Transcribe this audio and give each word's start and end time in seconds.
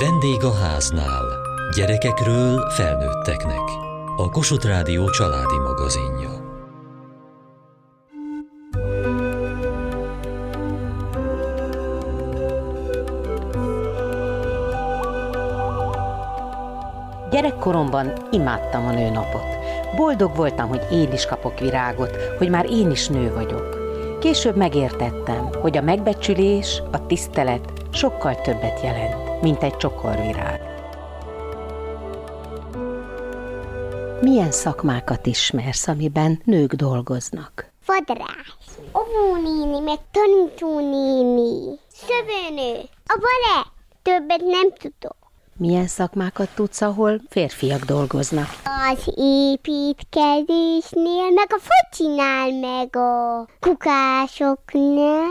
Vendég 0.00 0.44
a 0.44 0.54
háznál. 0.54 1.24
Gyerekekről 1.76 2.70
felnőtteknek. 2.70 3.60
A 4.16 4.28
Kossuth 4.30 4.66
Rádió 4.66 5.10
családi 5.10 5.58
magazinja. 5.58 6.30
Gyerekkoromban 17.30 18.12
imádtam 18.30 18.86
a 18.86 18.90
nőnapot. 18.90 19.56
Boldog 19.96 20.36
voltam, 20.36 20.68
hogy 20.68 20.86
én 20.92 21.12
is 21.12 21.26
kapok 21.26 21.58
virágot, 21.58 22.16
hogy 22.38 22.50
már 22.50 22.70
én 22.70 22.90
is 22.90 23.08
nő 23.08 23.32
vagyok. 23.32 23.76
Később 24.20 24.56
megértettem, 24.56 25.48
hogy 25.60 25.76
a 25.76 25.82
megbecsülés, 25.82 26.82
a 26.92 27.06
tisztelet 27.06 27.72
sokkal 27.90 28.40
többet 28.40 28.80
jelent, 28.82 29.27
mint 29.40 29.62
egy 29.62 29.76
csokorvirág. 29.76 30.60
Milyen 34.20 34.50
szakmákat 34.50 35.26
ismersz, 35.26 35.88
amiben 35.88 36.40
nők 36.44 36.72
dolgoznak? 36.72 37.72
Fodrász, 37.80 38.78
óvónéni, 38.96 39.80
meg 39.80 39.98
tanítónéni, 40.10 41.78
szövőnő, 41.92 42.80
a 43.06 43.18
bale. 43.20 43.66
Többet 44.02 44.40
nem 44.40 44.72
tudok. 44.72 45.16
Milyen 45.56 45.86
szakmákat 45.86 46.48
tudsz, 46.54 46.80
ahol 46.80 47.20
férfiak 47.28 47.84
dolgoznak? 47.84 48.48
Az 48.90 49.12
építkezésnél, 49.16 51.30
meg 51.34 51.46
a 51.48 51.58
focinál, 51.60 52.50
meg 52.52 52.96
a 52.96 53.46
kukásoknál, 53.60 55.28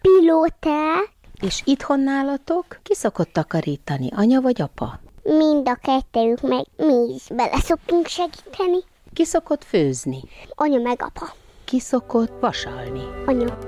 pilóták, 0.00 1.12
És 1.40 1.62
itthon 1.64 2.00
nálatok 2.00 2.80
ki 2.82 2.94
szokott 2.94 3.32
takarítani, 3.32 4.08
anya 4.14 4.40
vagy 4.40 4.60
apa? 4.60 5.00
mind 5.22 5.68
a 5.68 5.74
kettőjük, 5.74 6.40
meg 6.40 6.66
mi 6.76 7.14
is 7.14 7.26
bele 7.34 7.58
szoktunk 7.58 8.06
segíteni. 8.06 8.78
Ki 9.12 9.24
szokott 9.24 9.64
főzni? 9.64 10.22
Anya 10.54 10.80
meg 10.80 11.02
apa. 11.02 11.34
Ki 11.64 11.80
szokott 11.80 12.32
vasalni? 12.40 13.02
Anya. 13.26 13.58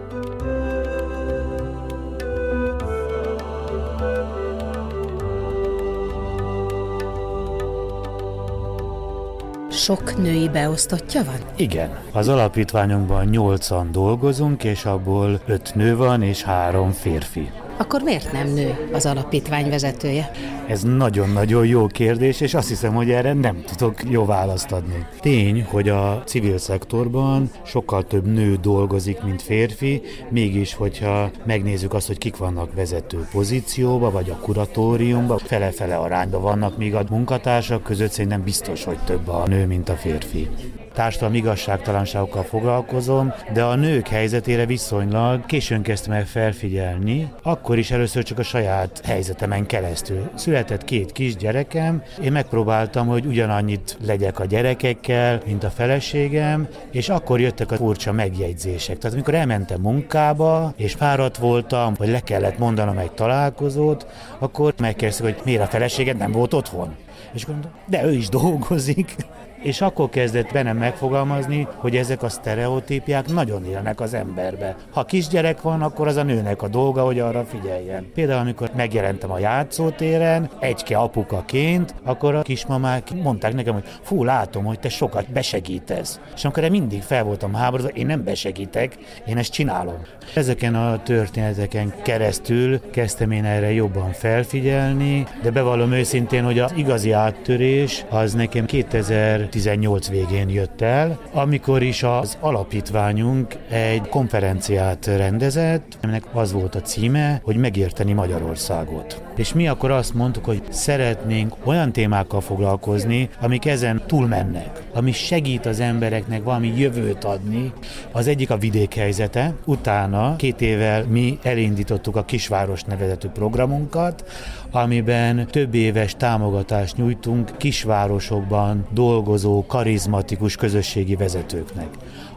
Sok 9.70 10.17
női 10.17 10.48
beosztottja 10.48 11.25
van? 11.25 11.41
Igen. 11.56 11.98
Az 12.12 12.28
alapítványunkban 12.28 13.25
nyolcan 13.25 13.93
dolgozunk, 13.93 14.65
és 14.65 14.84
abból 14.84 15.41
öt 15.47 15.75
nő 15.75 15.97
van, 15.97 16.23
és 16.23 16.43
három 16.43 16.91
férfi. 16.91 17.50
Akkor 17.77 18.03
miért 18.03 18.33
nem 18.33 18.48
nő 18.48 18.89
az 18.92 19.06
alapítvány 19.06 19.69
vezetője? 19.69 20.31
Ez 20.69 20.83
nagyon-nagyon 20.83 21.67
jó 21.67 21.87
kérdés, 21.87 22.41
és 22.41 22.55
azt 22.55 22.69
hiszem, 22.69 22.95
hogy 22.95 23.11
erre 23.11 23.33
nem 23.33 23.62
tudok 23.77 24.11
jó 24.11 24.25
választ 24.25 24.73
adni. 24.73 25.06
Tény, 25.20 25.65
hogy 25.65 25.89
a 25.89 26.23
civil 26.27 26.59
szektorban 26.59 27.50
sokkal 27.65 28.05
több 28.05 28.27
nő 28.27 28.56
dolgozik, 28.56 29.23
mint 29.23 29.43
férfi, 29.43 30.03
mégis, 30.28 30.75
hogyha 30.75 31.31
megnézzük 31.45 31.95
azt, 31.95 32.06
hogy 32.06 32.19
kik 32.19 32.37
vannak 32.37 32.75
vezető 32.75 33.28
pozícióba, 33.33 34.11
vagy 34.11 34.31
a 34.31 34.37
kuratóriumban, 34.37 35.39
fele-fele 35.39 35.97
arányban 35.97 36.43
vannak, 36.43 36.77
míg 36.77 36.95
a 36.95 37.05
munkatársak 37.11 37.83
között 37.83 38.11
szerintem 38.11 38.43
biztos, 38.43 38.84
hogy 38.84 38.98
több 39.05 39.28
a 39.28 39.47
nő, 39.47 39.67
mint 39.67 39.89
a 39.89 39.95
férfi 39.95 40.48
társadalmi 40.93 41.37
igazságtalanságokkal 41.37 42.43
foglalkozom, 42.43 43.33
de 43.53 43.62
a 43.62 43.75
nők 43.75 44.09
helyzetére 44.09 44.67
viszonylag 44.67 45.47
későn 45.47 45.83
kezdtem 45.83 46.12
el 46.12 46.25
felfigyelni, 46.25 47.33
akkor 47.43 47.79
is 47.79 47.91
először 47.91 48.23
csak 48.23 48.39
a 48.39 48.43
saját 48.43 49.01
helyzetemen 49.05 49.67
keresztül. 49.67 50.31
Született 50.34 50.84
két 50.84 51.12
kisgyerekem, 51.12 52.03
én 52.23 52.33
megpróbáltam, 52.33 53.07
hogy 53.07 53.27
ugyanannyit 53.27 53.97
legyek 54.07 54.39
a 54.39 54.45
gyerekekkel, 54.45 55.41
mint 55.47 55.65
a 55.65 55.71
feleségem, 55.71 56.69
és 56.91 57.09
akkor 57.09 57.41
jöttek 57.41 57.72
a 57.72 57.77
furcsa 57.77 58.12
megjegyzések. 58.12 58.99
Tehát 58.99 59.15
amikor 59.15 59.34
elmentem 59.34 59.81
munkába, 59.81 60.72
és 60.77 60.93
fáradt 60.93 61.37
voltam, 61.37 61.95
vagy 61.99 62.09
le 62.09 62.21
kellett 62.21 62.59
mondanom 62.59 62.99
egy 62.99 63.12
találkozót, 63.12 64.06
akkor 64.39 64.75
megkérdezték, 64.78 65.34
hogy 65.34 65.43
miért 65.45 65.62
a 65.62 65.66
feleséged 65.66 66.16
nem 66.16 66.33
volt 66.33 66.55
otthon. 66.55 66.95
És 67.33 67.43
akkor 67.43 67.55
mondtam, 67.55 67.81
de 67.87 68.05
ő 68.05 68.12
is 68.12 68.28
dolgozik. 68.28 69.15
És 69.62 69.81
akkor 69.81 70.09
kezdett 70.09 70.53
bennem 70.53 70.77
megfogalmazni, 70.77 71.67
hogy 71.77 71.97
ezek 71.97 72.23
a 72.23 72.28
sztereotípiák 72.28 73.33
nagyon 73.33 73.65
élnek 73.65 74.00
az 74.00 74.15
emberbe. 74.15 74.77
Ha 74.91 75.05
kisgyerek 75.05 75.61
van, 75.61 75.83
akkor 75.83 76.06
az 76.06 76.17
a 76.17 76.23
nőnek 76.23 76.62
a 76.62 76.69
dolga, 76.69 77.05
hogy 77.05 77.19
arra 77.19 77.45
figyeljen. 77.45 78.11
Például, 78.15 78.41
amikor 78.41 78.71
megjelentem 78.77 79.31
a 79.31 79.39
játszótéren, 79.39 80.51
egyke 80.61 80.97
apukaként, 80.97 81.95
akkor 82.05 82.34
a 82.34 82.43
kismamák 82.43 83.15
mondták 83.15 83.55
nekem, 83.55 83.75
hogy 83.75 83.84
fú, 84.03 84.25
látom, 84.25 84.65
hogy 84.65 84.78
te 84.78 84.89
sokat 84.89 85.33
besegítesz. 85.33 86.21
És 86.34 86.45
akkor 86.45 86.62
én 86.62 86.71
mindig 86.71 87.03
fel 87.03 87.25
voltam 87.25 87.55
háborodva, 87.55 87.91
én 87.91 88.06
nem 88.06 88.25
besegítek, 88.25 88.97
én 89.27 89.39
ezt 89.39 89.53
csinálom. 89.53 90.03
Ezeken 90.34 90.75
a 90.75 91.03
történeteken 91.03 91.93
keresztül 92.03 92.91
kezdtem 92.91 93.31
én 93.31 93.45
erre 93.45 93.72
jobban 93.72 94.12
felfigyelni, 94.12 95.27
de 95.43 95.51
bevallom 95.51 95.93
őszintén, 95.93 96.45
hogy 96.45 96.59
az 96.59 96.72
igazi 96.77 97.12
áttörés 97.12 98.05
az 98.09 98.33
nekem 98.34 98.65
2000 98.65 99.49
2018 99.53 100.09
végén 100.09 100.49
jött 100.49 100.81
el, 100.81 101.21
amikor 101.33 101.83
is 101.83 102.03
az 102.03 102.37
alapítványunk 102.41 103.55
egy 103.69 104.09
konferenciát 104.09 105.07
rendezett, 105.07 105.99
aminek 106.03 106.25
az 106.33 106.53
volt 106.53 106.75
a 106.75 106.81
címe, 106.81 107.41
hogy 107.45 107.57
megérteni 107.57 108.13
Magyarországot. 108.13 109.23
És 109.37 109.53
mi 109.53 109.69
akkor 109.69 109.91
azt 109.91 110.15
mondtuk, 110.15 110.45
hogy 110.45 110.63
szeretnénk 110.69 111.55
olyan 111.65 111.93
témákkal 111.93 112.41
foglalkozni, 112.41 113.29
amik 113.41 113.67
ezen 113.67 114.03
túlmennek, 114.07 114.83
ami 114.95 115.13
segít 115.13 115.67
az 115.67 115.81
embereknek 115.81 116.43
valami 116.43 116.73
jövőt 116.77 117.25
adni. 117.25 117.73
Az 118.13 118.27
egyik 118.27 118.51
a 118.51 118.59
vidék 118.59 118.95
helyzete, 118.95 119.55
utána 119.65 120.37
két 120.37 120.61
évvel 120.61 121.05
mi 121.05 121.39
elindítottuk 121.43 122.17
a 122.17 122.25
Kisváros 122.25 122.83
nevezetű 122.83 123.29
programunkat, 123.29 124.25
amiben 124.72 125.47
több 125.47 125.75
éves 125.75 126.15
támogatást 126.16 126.97
nyújtunk 126.97 127.56
kisvárosokban 127.56 128.87
dolgozó 128.91 129.66
karizmatikus 129.66 130.56
közösségi 130.56 131.16
vezetőknek. 131.16 131.88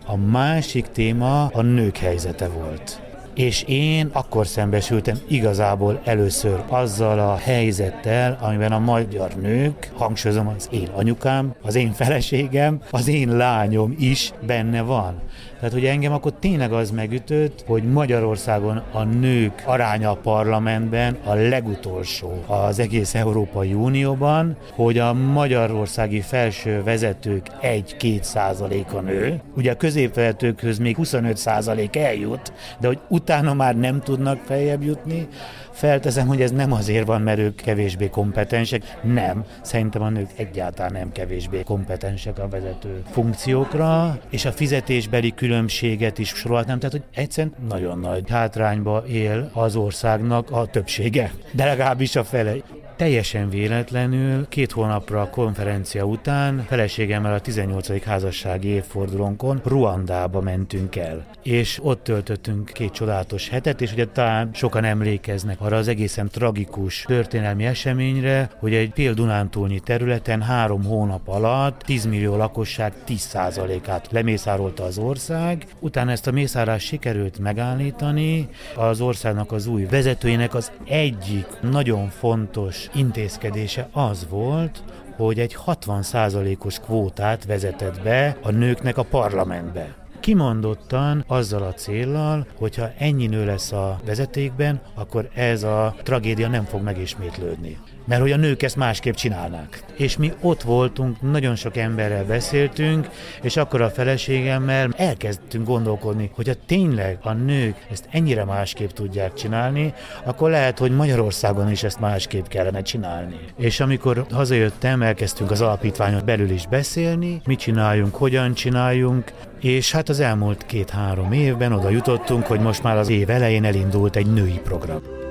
A 0.05 0.15
másik 0.15 0.85
téma 0.87 1.45
a 1.45 1.61
nők 1.61 1.97
helyzete 1.97 2.47
volt. 2.47 3.04
És 3.35 3.63
én 3.67 4.09
akkor 4.13 4.47
szembesültem 4.47 5.17
igazából 5.27 6.01
először 6.03 6.63
azzal 6.67 7.19
a 7.19 7.35
helyzettel, 7.35 8.37
amiben 8.41 8.71
a 8.71 8.79
magyar 8.79 9.31
nők, 9.41 9.91
hangsúlyozom, 9.93 10.47
az 10.47 10.67
én 10.71 10.89
anyukám, 10.93 11.53
az 11.61 11.75
én 11.75 11.91
feleségem, 11.91 12.81
az 12.91 13.07
én 13.07 13.35
lányom 13.37 13.95
is 13.99 14.33
benne 14.45 14.81
van. 14.81 15.21
Tehát, 15.59 15.73
hogy 15.73 15.85
engem 15.85 16.13
akkor 16.13 16.33
tényleg 16.39 16.71
az 16.71 16.91
megütött, 16.91 17.63
hogy 17.67 17.83
Magyarországon 17.83 18.81
a 18.91 19.03
nők 19.03 19.63
aránya 19.65 20.11
a 20.11 20.15
parlamentben 20.15 21.17
a 21.23 21.33
legutolsó 21.33 22.43
az 22.47 22.79
egész 22.79 23.15
Európai 23.15 23.73
Unióban, 23.73 24.57
hogy 24.71 24.97
a 24.97 25.13
magyarországi 25.13 26.21
felső 26.21 26.83
vezetők 26.83 27.47
1-2 27.61 28.21
százaléka 28.21 29.01
nő. 29.01 29.41
Ugye 29.55 29.71
a 29.71 29.75
középvezetőkhöz 29.75 30.77
még 30.77 30.95
25 30.95 31.37
százalék 31.37 31.95
eljut, 31.95 32.53
de 32.79 32.87
hogy 32.87 32.99
utána 33.25 33.53
már 33.53 33.75
nem 33.75 34.01
tudnak 34.01 34.39
feljebb 34.45 34.83
jutni, 34.83 35.27
Felteszem, 35.75 36.27
hogy 36.27 36.41
ez 36.41 36.51
nem 36.51 36.71
azért 36.71 37.05
van, 37.05 37.21
mert 37.21 37.39
ők 37.39 37.55
kevésbé 37.55 38.09
kompetensek. 38.09 38.99
Nem. 39.03 39.45
Szerintem 39.61 40.01
a 40.01 40.09
nők 40.09 40.29
egyáltalán 40.35 40.91
nem 40.91 41.11
kevésbé 41.11 41.63
kompetensek 41.63 42.39
a 42.39 42.47
vezető 42.47 43.01
funkciókra, 43.11 44.19
és 44.29 44.45
a 44.45 44.51
fizetésbeli 44.51 45.33
különbséget 45.33 46.17
is 46.17 46.27
sorolhatnám, 46.27 46.79
tehát 46.79 46.95
hogy 46.95 47.03
egyszerűen 47.13 47.53
nagyon 47.69 47.99
nagy 47.99 48.29
hátrányba 48.29 49.03
él 49.07 49.49
az 49.53 49.75
országnak 49.75 50.51
a 50.51 50.65
többsége, 50.65 51.31
de 51.51 51.65
legalábbis 51.65 52.15
a 52.15 52.23
fele. 52.23 52.53
Teljesen 52.95 53.49
véletlenül 53.49 54.47
két 54.47 54.71
hónapra 54.71 55.21
a 55.21 55.29
konferencia 55.29 56.03
után 56.03 56.65
feleségemmel 56.67 57.33
a 57.33 57.39
18. 57.39 58.03
házassági 58.03 58.67
évfordulónkon 58.67 59.61
Ruandába 59.63 60.41
mentünk 60.41 60.95
el. 60.95 61.25
És 61.43 61.79
ott 61.83 62.03
töltöttünk 62.03 62.69
két 62.73 62.91
csodálatos 62.91 63.49
hetet, 63.49 63.81
és 63.81 63.91
ugye 63.91 64.05
talán 64.05 64.49
sokan 64.53 64.83
emlékeznek 64.83 65.61
arra 65.61 65.77
az 65.77 65.87
egészen 65.87 66.29
tragikus 66.29 67.01
történelmi 67.07 67.65
eseményre, 67.65 68.49
hogy 68.59 68.73
egy 68.73 68.91
Pél-Dunántúlnyi 68.91 69.79
területen 69.79 70.41
három 70.41 70.83
hónap 70.83 71.27
alatt 71.27 71.81
10 71.81 72.05
millió 72.05 72.35
lakosság 72.35 72.93
10%-át 73.07 74.07
lemészárolta 74.11 74.83
az 74.83 74.97
ország. 74.97 75.65
Utána 75.79 76.11
ezt 76.11 76.27
a 76.27 76.31
mészárást 76.31 76.87
sikerült 76.87 77.39
megállítani. 77.39 78.49
Az 78.75 79.01
országnak 79.01 79.51
az 79.51 79.67
új 79.67 79.85
vezetőjének 79.85 80.53
az 80.53 80.71
egyik 80.85 81.45
nagyon 81.61 82.09
fontos 82.09 82.84
intézkedése 82.93 83.89
az 83.91 84.27
volt, 84.29 84.83
hogy 85.15 85.39
egy 85.39 85.57
60%-os 85.65 86.79
kvótát 86.79 87.45
vezetett 87.45 88.01
be 88.01 88.37
a 88.41 88.51
nőknek 88.51 88.97
a 88.97 89.03
parlamentbe. 89.03 89.95
kimondottan 90.19 91.23
azzal 91.27 91.63
a 91.63 91.73
céllal, 91.73 92.47
hogyha 92.55 92.91
ennyi 92.97 93.27
nő 93.27 93.45
lesz 93.45 93.71
a 93.71 93.99
vezetékben, 94.05 94.81
akkor 94.93 95.29
ez 95.33 95.63
a 95.63 95.95
tragédia 96.03 96.47
nem 96.47 96.63
fog 96.63 96.81
megismétlődni 96.81 97.77
mert 98.05 98.21
hogy 98.21 98.31
a 98.31 98.37
nők 98.37 98.61
ezt 98.61 98.75
másképp 98.75 99.13
csinálnák. 99.13 99.83
És 99.95 100.17
mi 100.17 100.33
ott 100.41 100.61
voltunk, 100.61 101.21
nagyon 101.31 101.55
sok 101.55 101.77
emberrel 101.77 102.25
beszéltünk, 102.25 103.09
és 103.41 103.57
akkor 103.57 103.81
a 103.81 103.89
feleségemmel 103.89 104.93
elkezdtünk 104.97 105.67
gondolkodni, 105.67 106.31
hogy 106.33 106.47
ha 106.47 106.53
tényleg 106.65 107.17
a 107.21 107.33
nők 107.33 107.85
ezt 107.91 108.07
ennyire 108.11 108.43
másképp 108.43 108.89
tudják 108.89 109.33
csinálni, 109.33 109.93
akkor 110.23 110.49
lehet, 110.49 110.79
hogy 110.79 110.91
Magyarországon 110.91 111.71
is 111.71 111.83
ezt 111.83 111.99
másképp 111.99 112.45
kellene 112.45 112.81
csinálni. 112.81 113.39
És 113.57 113.79
amikor 113.79 114.25
hazajöttem, 114.31 115.01
elkezdtünk 115.01 115.51
az 115.51 115.61
alapítványon 115.61 116.21
belül 116.25 116.49
is 116.49 116.67
beszélni, 116.67 117.41
mit 117.45 117.59
csináljunk, 117.59 118.15
hogyan 118.15 118.53
csináljunk, 118.53 119.31
és 119.61 119.91
hát 119.91 120.09
az 120.09 120.19
elmúlt 120.19 120.65
két-három 120.65 121.31
évben 121.31 121.71
oda 121.71 121.89
jutottunk, 121.89 122.45
hogy 122.45 122.59
most 122.59 122.83
már 122.83 122.97
az 122.97 123.09
év 123.09 123.29
elején 123.29 123.63
elindult 123.63 124.15
egy 124.15 124.33
női 124.33 124.59
program. 124.63 125.24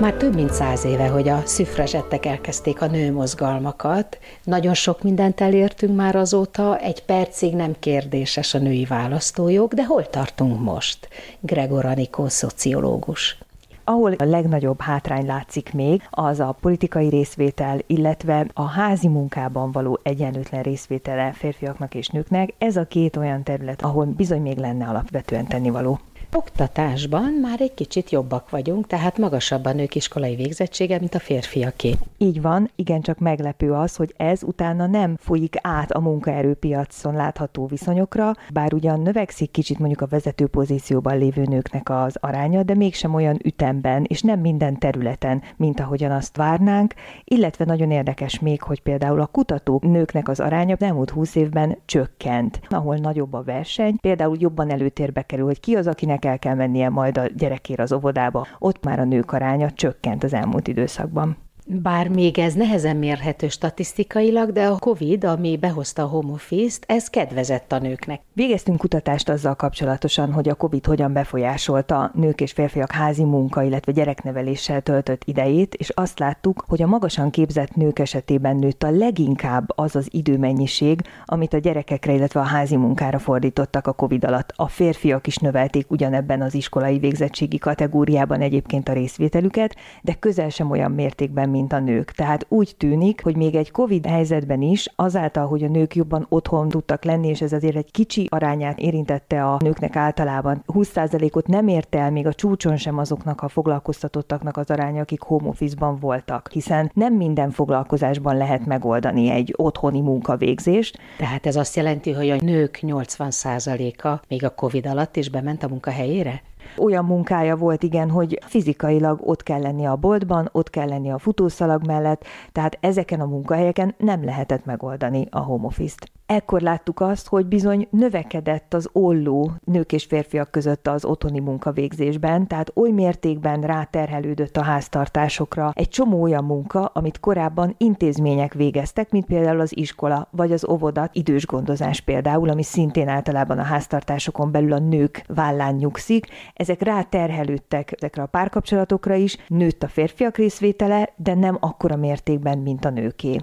Már 0.00 0.14
több 0.14 0.34
mint 0.34 0.52
száz 0.52 0.84
éve, 0.84 1.08
hogy 1.08 1.28
a 1.28 1.42
szüfrazsettek 1.44 2.26
elkezdték 2.26 2.82
a 2.82 2.86
nőmozgalmakat. 2.86 4.18
Nagyon 4.44 4.74
sok 4.74 5.02
mindent 5.02 5.40
elértünk 5.40 5.96
már 5.96 6.16
azóta, 6.16 6.78
egy 6.78 7.04
percig 7.04 7.54
nem 7.54 7.74
kérdéses 7.78 8.54
a 8.54 8.58
női 8.58 8.84
választójog, 8.84 9.74
de 9.74 9.84
hol 9.84 10.06
tartunk 10.06 10.60
most? 10.60 11.08
Gregor 11.40 11.84
Anikó, 11.84 12.28
szociológus. 12.28 13.38
Ahol 13.84 14.12
a 14.12 14.24
legnagyobb 14.24 14.80
hátrány 14.80 15.26
látszik 15.26 15.72
még, 15.72 16.02
az 16.10 16.40
a 16.40 16.56
politikai 16.60 17.08
részvétel, 17.08 17.78
illetve 17.86 18.46
a 18.52 18.64
házi 18.64 19.08
munkában 19.08 19.72
való 19.72 20.00
egyenlőtlen 20.02 20.62
részvétele 20.62 21.32
férfiaknak 21.32 21.94
és 21.94 22.08
nőknek. 22.08 22.54
Ez 22.58 22.76
a 22.76 22.84
két 22.84 23.16
olyan 23.16 23.42
terület, 23.42 23.82
ahol 23.82 24.04
bizony 24.04 24.42
még 24.42 24.56
lenne 24.56 24.86
alapvetően 24.86 25.46
tennivaló. 25.46 25.98
Oktatásban 26.36 27.32
már 27.42 27.60
egy 27.60 27.74
kicsit 27.74 28.10
jobbak 28.10 28.50
vagyunk, 28.50 28.86
tehát 28.86 29.18
magasabb 29.18 29.64
a 29.64 29.72
nők 29.72 29.94
iskolai 29.94 30.34
végzettsége, 30.34 30.98
mint 30.98 31.14
a 31.14 31.18
férfiaké. 31.18 31.94
Így 32.18 32.42
van, 32.42 32.70
igencsak 32.76 33.18
meglepő 33.18 33.72
az, 33.72 33.96
hogy 33.96 34.14
ez 34.16 34.42
utána 34.42 34.86
nem 34.86 35.16
folyik 35.16 35.54
át 35.62 35.90
a 35.90 36.00
munkaerőpiacon 36.00 37.14
látható 37.14 37.66
viszonyokra, 37.66 38.32
bár 38.52 38.74
ugyan 38.74 39.00
növekszik 39.00 39.50
kicsit 39.50 39.78
mondjuk 39.78 40.00
a 40.00 40.06
vezető 40.06 40.46
pozícióban 40.46 41.18
lévő 41.18 41.42
nőknek 41.42 41.90
az 41.90 42.16
aránya, 42.20 42.62
de 42.62 42.74
mégsem 42.74 43.14
olyan 43.14 43.38
ütemben, 43.44 44.04
és 44.08 44.22
nem 44.22 44.40
minden 44.40 44.78
területen, 44.78 45.42
mint 45.56 45.80
ahogyan 45.80 46.10
azt 46.10 46.36
várnánk, 46.36 46.94
illetve 47.24 47.64
nagyon 47.64 47.90
érdekes 47.90 48.38
még, 48.38 48.62
hogy 48.62 48.82
például 48.82 49.20
a 49.20 49.26
kutató 49.26 49.80
nőknek 49.84 50.28
az 50.28 50.40
aránya 50.40 50.74
az 50.74 50.82
elmúlt 50.82 51.10
húsz 51.10 51.34
évben 51.34 51.78
csökkent, 51.84 52.60
ahol 52.68 52.96
nagyobb 52.96 53.32
a 53.32 53.42
verseny, 53.42 53.96
például 54.00 54.36
jobban 54.40 54.70
előtérbe 54.70 55.22
kerül, 55.22 55.46
hogy 55.46 55.60
ki 55.60 55.74
az, 55.74 55.86
akinek 55.86 56.17
akinek 56.18 56.24
el 56.24 56.38
kell 56.38 56.54
mennie 56.54 56.88
majd 56.88 57.18
a 57.18 57.26
gyerekér 57.26 57.80
az 57.80 57.92
óvodába, 57.92 58.46
ott 58.58 58.84
már 58.84 58.98
a 58.98 59.04
nők 59.04 59.32
aránya 59.32 59.70
csökkent 59.70 60.24
az 60.24 60.32
elmúlt 60.32 60.68
időszakban. 60.68 61.36
Bár 61.70 62.08
még 62.08 62.38
ez 62.38 62.54
nehezen 62.54 62.96
mérhető 62.96 63.48
statisztikailag, 63.48 64.52
de 64.52 64.66
a 64.66 64.78
COVID, 64.78 65.24
ami 65.24 65.56
behozta 65.56 66.02
a 66.02 66.06
home 66.06 66.32
office-t, 66.32 66.84
ez 66.86 67.10
kedvezett 67.10 67.72
a 67.72 67.78
nőknek. 67.78 68.20
Végeztünk 68.32 68.78
kutatást 68.78 69.28
azzal 69.28 69.54
kapcsolatosan, 69.54 70.32
hogy 70.32 70.48
a 70.48 70.54
COVID 70.54 70.86
hogyan 70.86 71.12
befolyásolta 71.12 72.10
nők 72.14 72.40
és 72.40 72.52
férfiak 72.52 72.92
házi 72.92 73.24
munka, 73.24 73.62
illetve 73.62 73.92
gyerekneveléssel 73.92 74.80
töltött 74.80 75.22
idejét, 75.24 75.74
és 75.74 75.88
azt 75.88 76.18
láttuk, 76.18 76.64
hogy 76.68 76.82
a 76.82 76.86
magasan 76.86 77.30
képzett 77.30 77.74
nők 77.74 77.98
esetében 77.98 78.56
nőtt 78.56 78.82
a 78.82 78.90
leginkább 78.90 79.72
az 79.74 79.96
az 79.96 80.08
időmennyiség, 80.10 81.00
amit 81.24 81.54
a 81.54 81.58
gyerekekre, 81.58 82.12
illetve 82.12 82.40
a 82.40 82.44
házi 82.44 82.76
munkára 82.76 83.18
fordítottak 83.18 83.86
a 83.86 83.92
COVID 83.92 84.24
alatt. 84.24 84.52
A 84.56 84.68
férfiak 84.68 85.26
is 85.26 85.36
növelték 85.36 85.90
ugyanebben 85.90 86.42
az 86.42 86.54
iskolai 86.54 86.98
végzettségi 86.98 87.58
kategóriában 87.58 88.40
egyébként 88.40 88.88
a 88.88 88.92
részvételüket, 88.92 89.74
de 90.02 90.14
közel 90.14 90.48
sem 90.48 90.70
olyan 90.70 90.92
mértékben, 90.92 91.56
mint 91.58 91.72
a 91.72 91.78
nők. 91.78 92.10
Tehát 92.10 92.46
úgy 92.48 92.74
tűnik, 92.76 93.22
hogy 93.22 93.36
még 93.36 93.54
egy 93.54 93.70
COVID 93.70 94.06
helyzetben 94.06 94.62
is, 94.62 94.92
azáltal, 94.96 95.46
hogy 95.46 95.62
a 95.62 95.68
nők 95.68 95.94
jobban 95.94 96.26
otthon 96.28 96.68
tudtak 96.68 97.04
lenni, 97.04 97.28
és 97.28 97.40
ez 97.40 97.52
azért 97.52 97.76
egy 97.76 97.90
kicsi 97.90 98.26
arányát 98.30 98.78
érintette 98.78 99.44
a 99.44 99.56
nőknek 99.60 99.96
általában. 99.96 100.62
20%-ot 100.66 101.46
nem 101.46 101.68
érte 101.68 101.98
el 101.98 102.10
még 102.10 102.26
a 102.26 102.32
csúcson 102.32 102.76
sem 102.76 102.98
azoknak 102.98 103.42
a 103.42 103.48
foglalkoztatottaknak 103.48 104.56
az 104.56 104.70
aránya, 104.70 105.00
akik 105.00 105.20
home 105.20 105.48
office-ban 105.48 105.98
voltak, 105.98 106.48
hiszen 106.52 106.90
nem 106.94 107.14
minden 107.14 107.50
foglalkozásban 107.50 108.36
lehet 108.36 108.66
megoldani 108.66 109.30
egy 109.30 109.54
otthoni 109.56 110.00
munkavégzést. 110.00 110.98
Tehát 111.16 111.46
ez 111.46 111.56
azt 111.56 111.76
jelenti, 111.76 112.12
hogy 112.12 112.30
a 112.30 112.36
nők 112.40 112.78
80%-a 112.82 114.20
még 114.28 114.44
a 114.44 114.54
COVID 114.54 114.86
alatt 114.86 115.16
is 115.16 115.30
bement 115.30 115.62
a 115.62 115.68
munkahelyére? 115.68 116.42
Olyan 116.78 117.04
munkája 117.04 117.56
volt, 117.56 117.82
igen, 117.82 118.10
hogy 118.10 118.38
fizikailag 118.42 119.20
ott 119.22 119.42
kell 119.42 119.60
lenni 119.60 119.86
a 119.86 119.96
boltban, 119.96 120.48
ott 120.52 120.70
kell 120.70 120.88
lenni 120.88 121.10
a 121.10 121.18
futószalag 121.18 121.86
mellett, 121.86 122.24
tehát 122.52 122.78
ezeken 122.80 123.20
a 123.20 123.26
munkahelyeken 123.26 123.94
nem 123.98 124.24
lehetett 124.24 124.64
megoldani 124.64 125.26
a 125.30 125.38
home 125.38 125.66
office-t 125.66 126.10
ekkor 126.28 126.60
láttuk 126.60 127.00
azt, 127.00 127.28
hogy 127.28 127.46
bizony 127.46 127.88
növekedett 127.90 128.74
az 128.74 128.88
olló 128.92 129.52
nők 129.64 129.92
és 129.92 130.04
férfiak 130.04 130.50
között 130.50 130.86
az 130.86 131.04
otthoni 131.04 131.40
munkavégzésben, 131.40 132.46
tehát 132.46 132.72
oly 132.74 132.90
mértékben 132.90 133.60
ráterhelődött 133.60 134.56
a 134.56 134.62
háztartásokra 134.62 135.72
egy 135.74 135.88
csomó 135.88 136.22
olyan 136.22 136.44
munka, 136.44 136.84
amit 136.84 137.20
korábban 137.20 137.74
intézmények 137.78 138.54
végeztek, 138.54 139.10
mint 139.10 139.24
például 139.24 139.60
az 139.60 139.76
iskola 139.76 140.28
vagy 140.30 140.52
az 140.52 140.68
óvoda, 140.68 141.08
idős 141.12 141.46
gondozás 141.46 142.00
például, 142.00 142.48
ami 142.48 142.62
szintén 142.62 143.08
általában 143.08 143.58
a 143.58 143.62
háztartásokon 143.62 144.50
belül 144.50 144.72
a 144.72 144.78
nők 144.78 145.24
vállán 145.26 145.74
nyugszik. 145.74 146.26
Ezek 146.68 146.82
ráterhelődtek 146.82 147.92
ezekre 147.96 148.22
a 148.22 148.26
párkapcsolatokra 148.26 149.14
is, 149.14 149.36
nőtt 149.46 149.82
a 149.82 149.88
férfiak 149.88 150.36
részvétele, 150.36 151.12
de 151.16 151.34
nem 151.34 151.56
akkora 151.60 151.96
mértékben, 151.96 152.58
mint 152.58 152.84
a 152.84 152.90
nőké. 152.90 153.36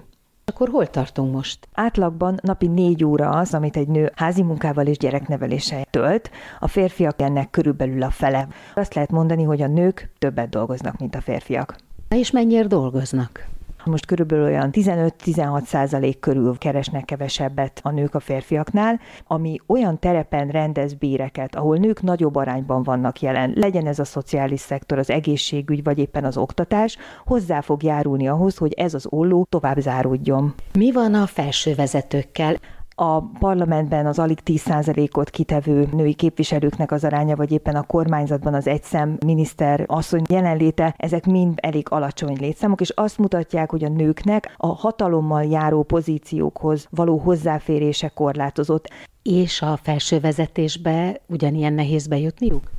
Akkor 0.44 0.68
hol 0.68 0.86
tartunk 0.86 1.32
most? 1.34 1.68
Átlagban 1.74 2.38
napi 2.42 2.66
négy 2.66 3.04
óra 3.04 3.30
az, 3.30 3.54
amit 3.54 3.76
egy 3.76 3.88
nő 3.88 4.12
házi 4.14 4.42
munkával 4.42 4.86
és 4.86 4.98
gyerekneveléssel 4.98 5.84
tölt, 5.90 6.30
a 6.58 6.68
férfiak 6.68 7.20
ennek 7.20 7.50
körülbelül 7.50 8.02
a 8.02 8.10
fele. 8.10 8.48
Azt 8.74 8.94
lehet 8.94 9.10
mondani, 9.10 9.42
hogy 9.42 9.62
a 9.62 9.66
nők 9.66 10.10
többet 10.18 10.48
dolgoznak, 10.48 10.98
mint 10.98 11.14
a 11.14 11.20
férfiak. 11.20 11.76
És 12.08 12.30
mennyire 12.30 12.66
dolgoznak? 12.66 13.46
Most 13.86 14.06
körülbelül 14.06 14.44
olyan 14.44 14.70
15-16 14.72 15.64
százalék 15.64 16.18
körül 16.18 16.58
keresnek 16.58 17.04
kevesebbet 17.04 17.80
a 17.82 17.90
nők 17.90 18.14
a 18.14 18.20
férfiaknál, 18.20 19.00
ami 19.26 19.60
olyan 19.66 19.98
terepen 19.98 20.48
rendez 20.48 20.94
béreket, 20.94 21.54
ahol 21.54 21.76
nők 21.76 22.02
nagyobb 22.02 22.34
arányban 22.34 22.82
vannak 22.82 23.20
jelen, 23.20 23.52
legyen 23.54 23.86
ez 23.86 23.98
a 23.98 24.04
szociális 24.04 24.60
szektor, 24.60 24.98
az 24.98 25.10
egészségügy, 25.10 25.82
vagy 25.82 25.98
éppen 25.98 26.24
az 26.24 26.36
oktatás, 26.36 26.96
hozzá 27.24 27.60
fog 27.60 27.82
járulni 27.82 28.28
ahhoz, 28.28 28.56
hogy 28.56 28.72
ez 28.72 28.94
az 28.94 29.06
olló 29.10 29.46
tovább 29.48 29.78
záródjon. 29.78 30.54
Mi 30.72 30.92
van 30.92 31.14
a 31.14 31.26
felső 31.26 31.74
vezetőkkel? 31.74 32.56
A 32.98 33.20
parlamentben 33.20 34.06
az 34.06 34.18
alig 34.18 34.38
10%-ot 34.44 35.30
kitevő 35.30 35.88
női 35.92 36.14
képviselőknek 36.14 36.92
az 36.92 37.04
aránya, 37.04 37.36
vagy 37.36 37.52
éppen 37.52 37.74
a 37.74 37.82
kormányzatban 37.82 38.54
az 38.54 38.66
egyszem 38.66 39.16
miniszter 39.24 39.84
asszony 39.86 40.22
jelenléte, 40.28 40.94
ezek 40.96 41.26
mind 41.26 41.58
elég 41.62 41.86
alacsony 41.90 42.36
létszámok, 42.40 42.80
és 42.80 42.90
azt 42.90 43.18
mutatják, 43.18 43.70
hogy 43.70 43.84
a 43.84 43.88
nőknek 43.88 44.54
a 44.56 44.66
hatalommal 44.66 45.44
járó 45.44 45.82
pozíciókhoz 45.82 46.86
való 46.90 47.16
hozzáférése 47.18 48.08
korlátozott. 48.08 48.88
És 49.22 49.62
a 49.62 49.78
felső 49.82 50.20
vezetésbe 50.20 51.20
ugyanilyen 51.26 51.72
nehéz 51.72 52.06
bejutniuk? 52.06 52.70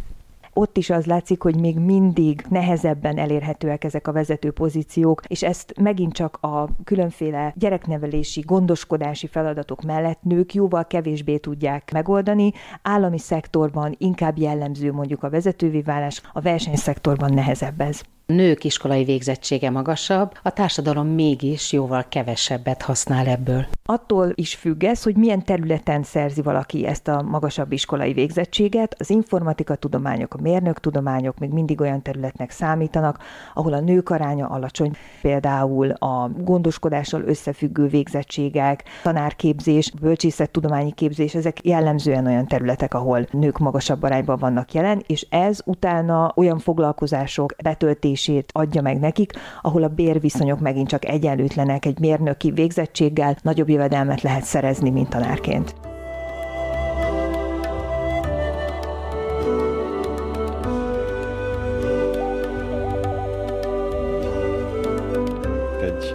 Ott 0.57 0.77
is 0.77 0.89
az 0.89 1.05
látszik, 1.05 1.41
hogy 1.41 1.59
még 1.59 1.79
mindig 1.79 2.45
nehezebben 2.49 3.17
elérhetőek 3.17 3.83
ezek 3.83 4.07
a 4.07 4.11
vezető 4.11 4.51
pozíciók, 4.51 5.21
és 5.27 5.43
ezt 5.43 5.73
megint 5.79 6.13
csak 6.13 6.37
a 6.41 6.69
különféle 6.83 7.53
gyereknevelési, 7.55 8.39
gondoskodási 8.39 9.27
feladatok 9.27 9.81
mellett 9.81 10.19
nők 10.21 10.53
jóval 10.53 10.87
kevésbé 10.87 11.37
tudják 11.37 11.91
megoldani. 11.91 12.51
Állami 12.81 13.19
szektorban 13.19 13.95
inkább 13.97 14.37
jellemző 14.37 14.91
mondjuk 14.91 15.23
a 15.23 15.29
vezetővé 15.29 15.81
válás, 15.81 16.21
a 16.33 16.41
versenyszektorban 16.41 17.33
nehezebb 17.33 17.81
ez. 17.81 18.01
Nők 18.25 18.63
iskolai 18.63 19.03
végzettsége 19.03 19.69
magasabb, 19.69 20.37
a 20.43 20.49
társadalom 20.49 21.07
mégis 21.07 21.71
jóval 21.71 22.05
kevesebbet 22.09 22.81
használ 22.81 23.27
ebből. 23.27 23.65
Attól 23.89 24.31
is 24.35 24.55
függ 24.55 24.83
ez, 24.83 25.03
hogy 25.03 25.15
milyen 25.15 25.43
területen 25.43 26.03
szerzi 26.03 26.41
valaki 26.41 26.85
ezt 26.85 27.07
a 27.07 27.21
magasabb 27.21 27.71
iskolai 27.71 28.13
végzettséget. 28.13 28.95
Az 28.99 29.09
informatika 29.09 29.75
tudományok, 29.75 30.33
a 30.33 30.41
mérnök 30.41 30.79
tudományok 30.79 31.37
még 31.37 31.49
mindig 31.49 31.81
olyan 31.81 32.01
területnek 32.01 32.51
számítanak, 32.51 33.17
ahol 33.53 33.73
a 33.73 33.79
nők 33.79 34.09
aránya 34.09 34.47
alacsony. 34.47 34.91
Például 35.21 35.89
a 35.91 36.29
gondoskodással 36.37 37.21
összefüggő 37.21 37.87
végzettségek, 37.87 38.83
tanárképzés, 39.03 39.91
bölcsészettudományi 40.01 40.91
képzés, 40.91 41.35
ezek 41.35 41.65
jellemzően 41.65 42.25
olyan 42.25 42.47
területek, 42.47 42.93
ahol 42.93 43.27
nők 43.31 43.57
magasabb 43.57 44.03
arányban 44.03 44.37
vannak 44.37 44.73
jelen, 44.73 45.03
és 45.05 45.27
ez 45.29 45.59
utána 45.65 46.31
olyan 46.35 46.59
foglalkozások 46.59 47.55
betöltését 47.63 48.49
adja 48.53 48.81
meg 48.81 48.99
nekik, 48.99 49.33
ahol 49.61 49.83
a 49.83 49.87
bérviszonyok 49.87 50.59
megint 50.59 50.87
csak 50.87 51.05
egyenlőtlenek 51.05 51.85
egy 51.85 51.99
mérnöki 51.99 52.51
végzettséggel, 52.51 53.35
nagyobb 53.41 53.75
jövedelmet 53.77 54.21
lehet 54.21 54.43
szerezni, 54.43 54.89
mint 54.89 55.09
tanárként. 55.09 55.86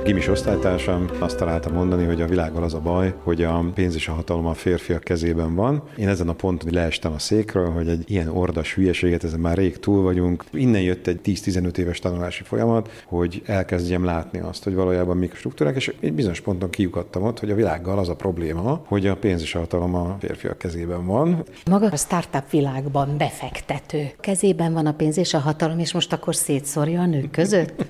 Gimis 0.04 0.28
osztálytársam 0.28 1.10
azt 1.18 1.36
találta 1.36 1.70
mondani, 1.70 2.04
hogy 2.04 2.20
a 2.20 2.26
világgal 2.26 2.62
az 2.62 2.74
a 2.74 2.80
baj, 2.80 3.14
hogy 3.22 3.42
a 3.42 3.64
pénz 3.74 3.94
és 3.94 4.08
a 4.08 4.12
hatalom 4.12 4.46
a 4.46 4.54
férfiak 4.54 5.04
kezében 5.04 5.54
van. 5.54 5.82
Én 5.96 6.08
ezen 6.08 6.28
a 6.28 6.32
ponton 6.32 6.72
leestem 6.72 7.12
a 7.12 7.18
székről, 7.18 7.70
hogy 7.70 7.88
egy 7.88 8.10
ilyen 8.10 8.28
ordas 8.28 8.74
hülyeséget, 8.74 9.24
ezen 9.24 9.40
már 9.40 9.56
rég 9.56 9.78
túl 9.78 10.02
vagyunk. 10.02 10.44
Innen 10.52 10.80
jött 10.80 11.06
egy 11.06 11.20
10-15 11.24 11.76
éves 11.76 11.98
tanulási 11.98 12.42
folyamat, 12.42 13.02
hogy 13.06 13.42
elkezdjem 13.46 14.04
látni 14.04 14.38
azt, 14.38 14.64
hogy 14.64 14.74
valójában 14.74 15.16
mik 15.16 15.34
struktúrák, 15.34 15.76
és 15.76 15.94
egy 16.00 16.12
bizonyos 16.12 16.40
ponton 16.40 16.70
kiukadtam 16.70 17.22
ott, 17.22 17.38
hogy 17.38 17.50
a 17.50 17.54
világgal 17.54 17.98
az 17.98 18.08
a 18.08 18.16
probléma, 18.16 18.84
hogy 18.86 19.06
a 19.06 19.16
pénz 19.16 19.40
és 19.40 19.54
a 19.54 19.58
hatalom 19.58 19.94
a 19.94 20.16
férfiak 20.20 20.58
kezében 20.58 21.06
van. 21.06 21.44
Maga 21.70 21.86
a 21.86 21.96
startup 21.96 22.50
világban 22.50 23.16
befektető. 23.18 24.10
Kezében 24.20 24.72
van 24.72 24.86
a 24.86 24.92
pénz 24.92 25.16
és 25.16 25.34
a 25.34 25.38
hatalom, 25.38 25.78
és 25.78 25.92
most 25.92 26.12
akkor 26.12 26.34
szétszorja 26.34 27.00
a 27.00 27.06
nők 27.06 27.30
között? 27.30 27.84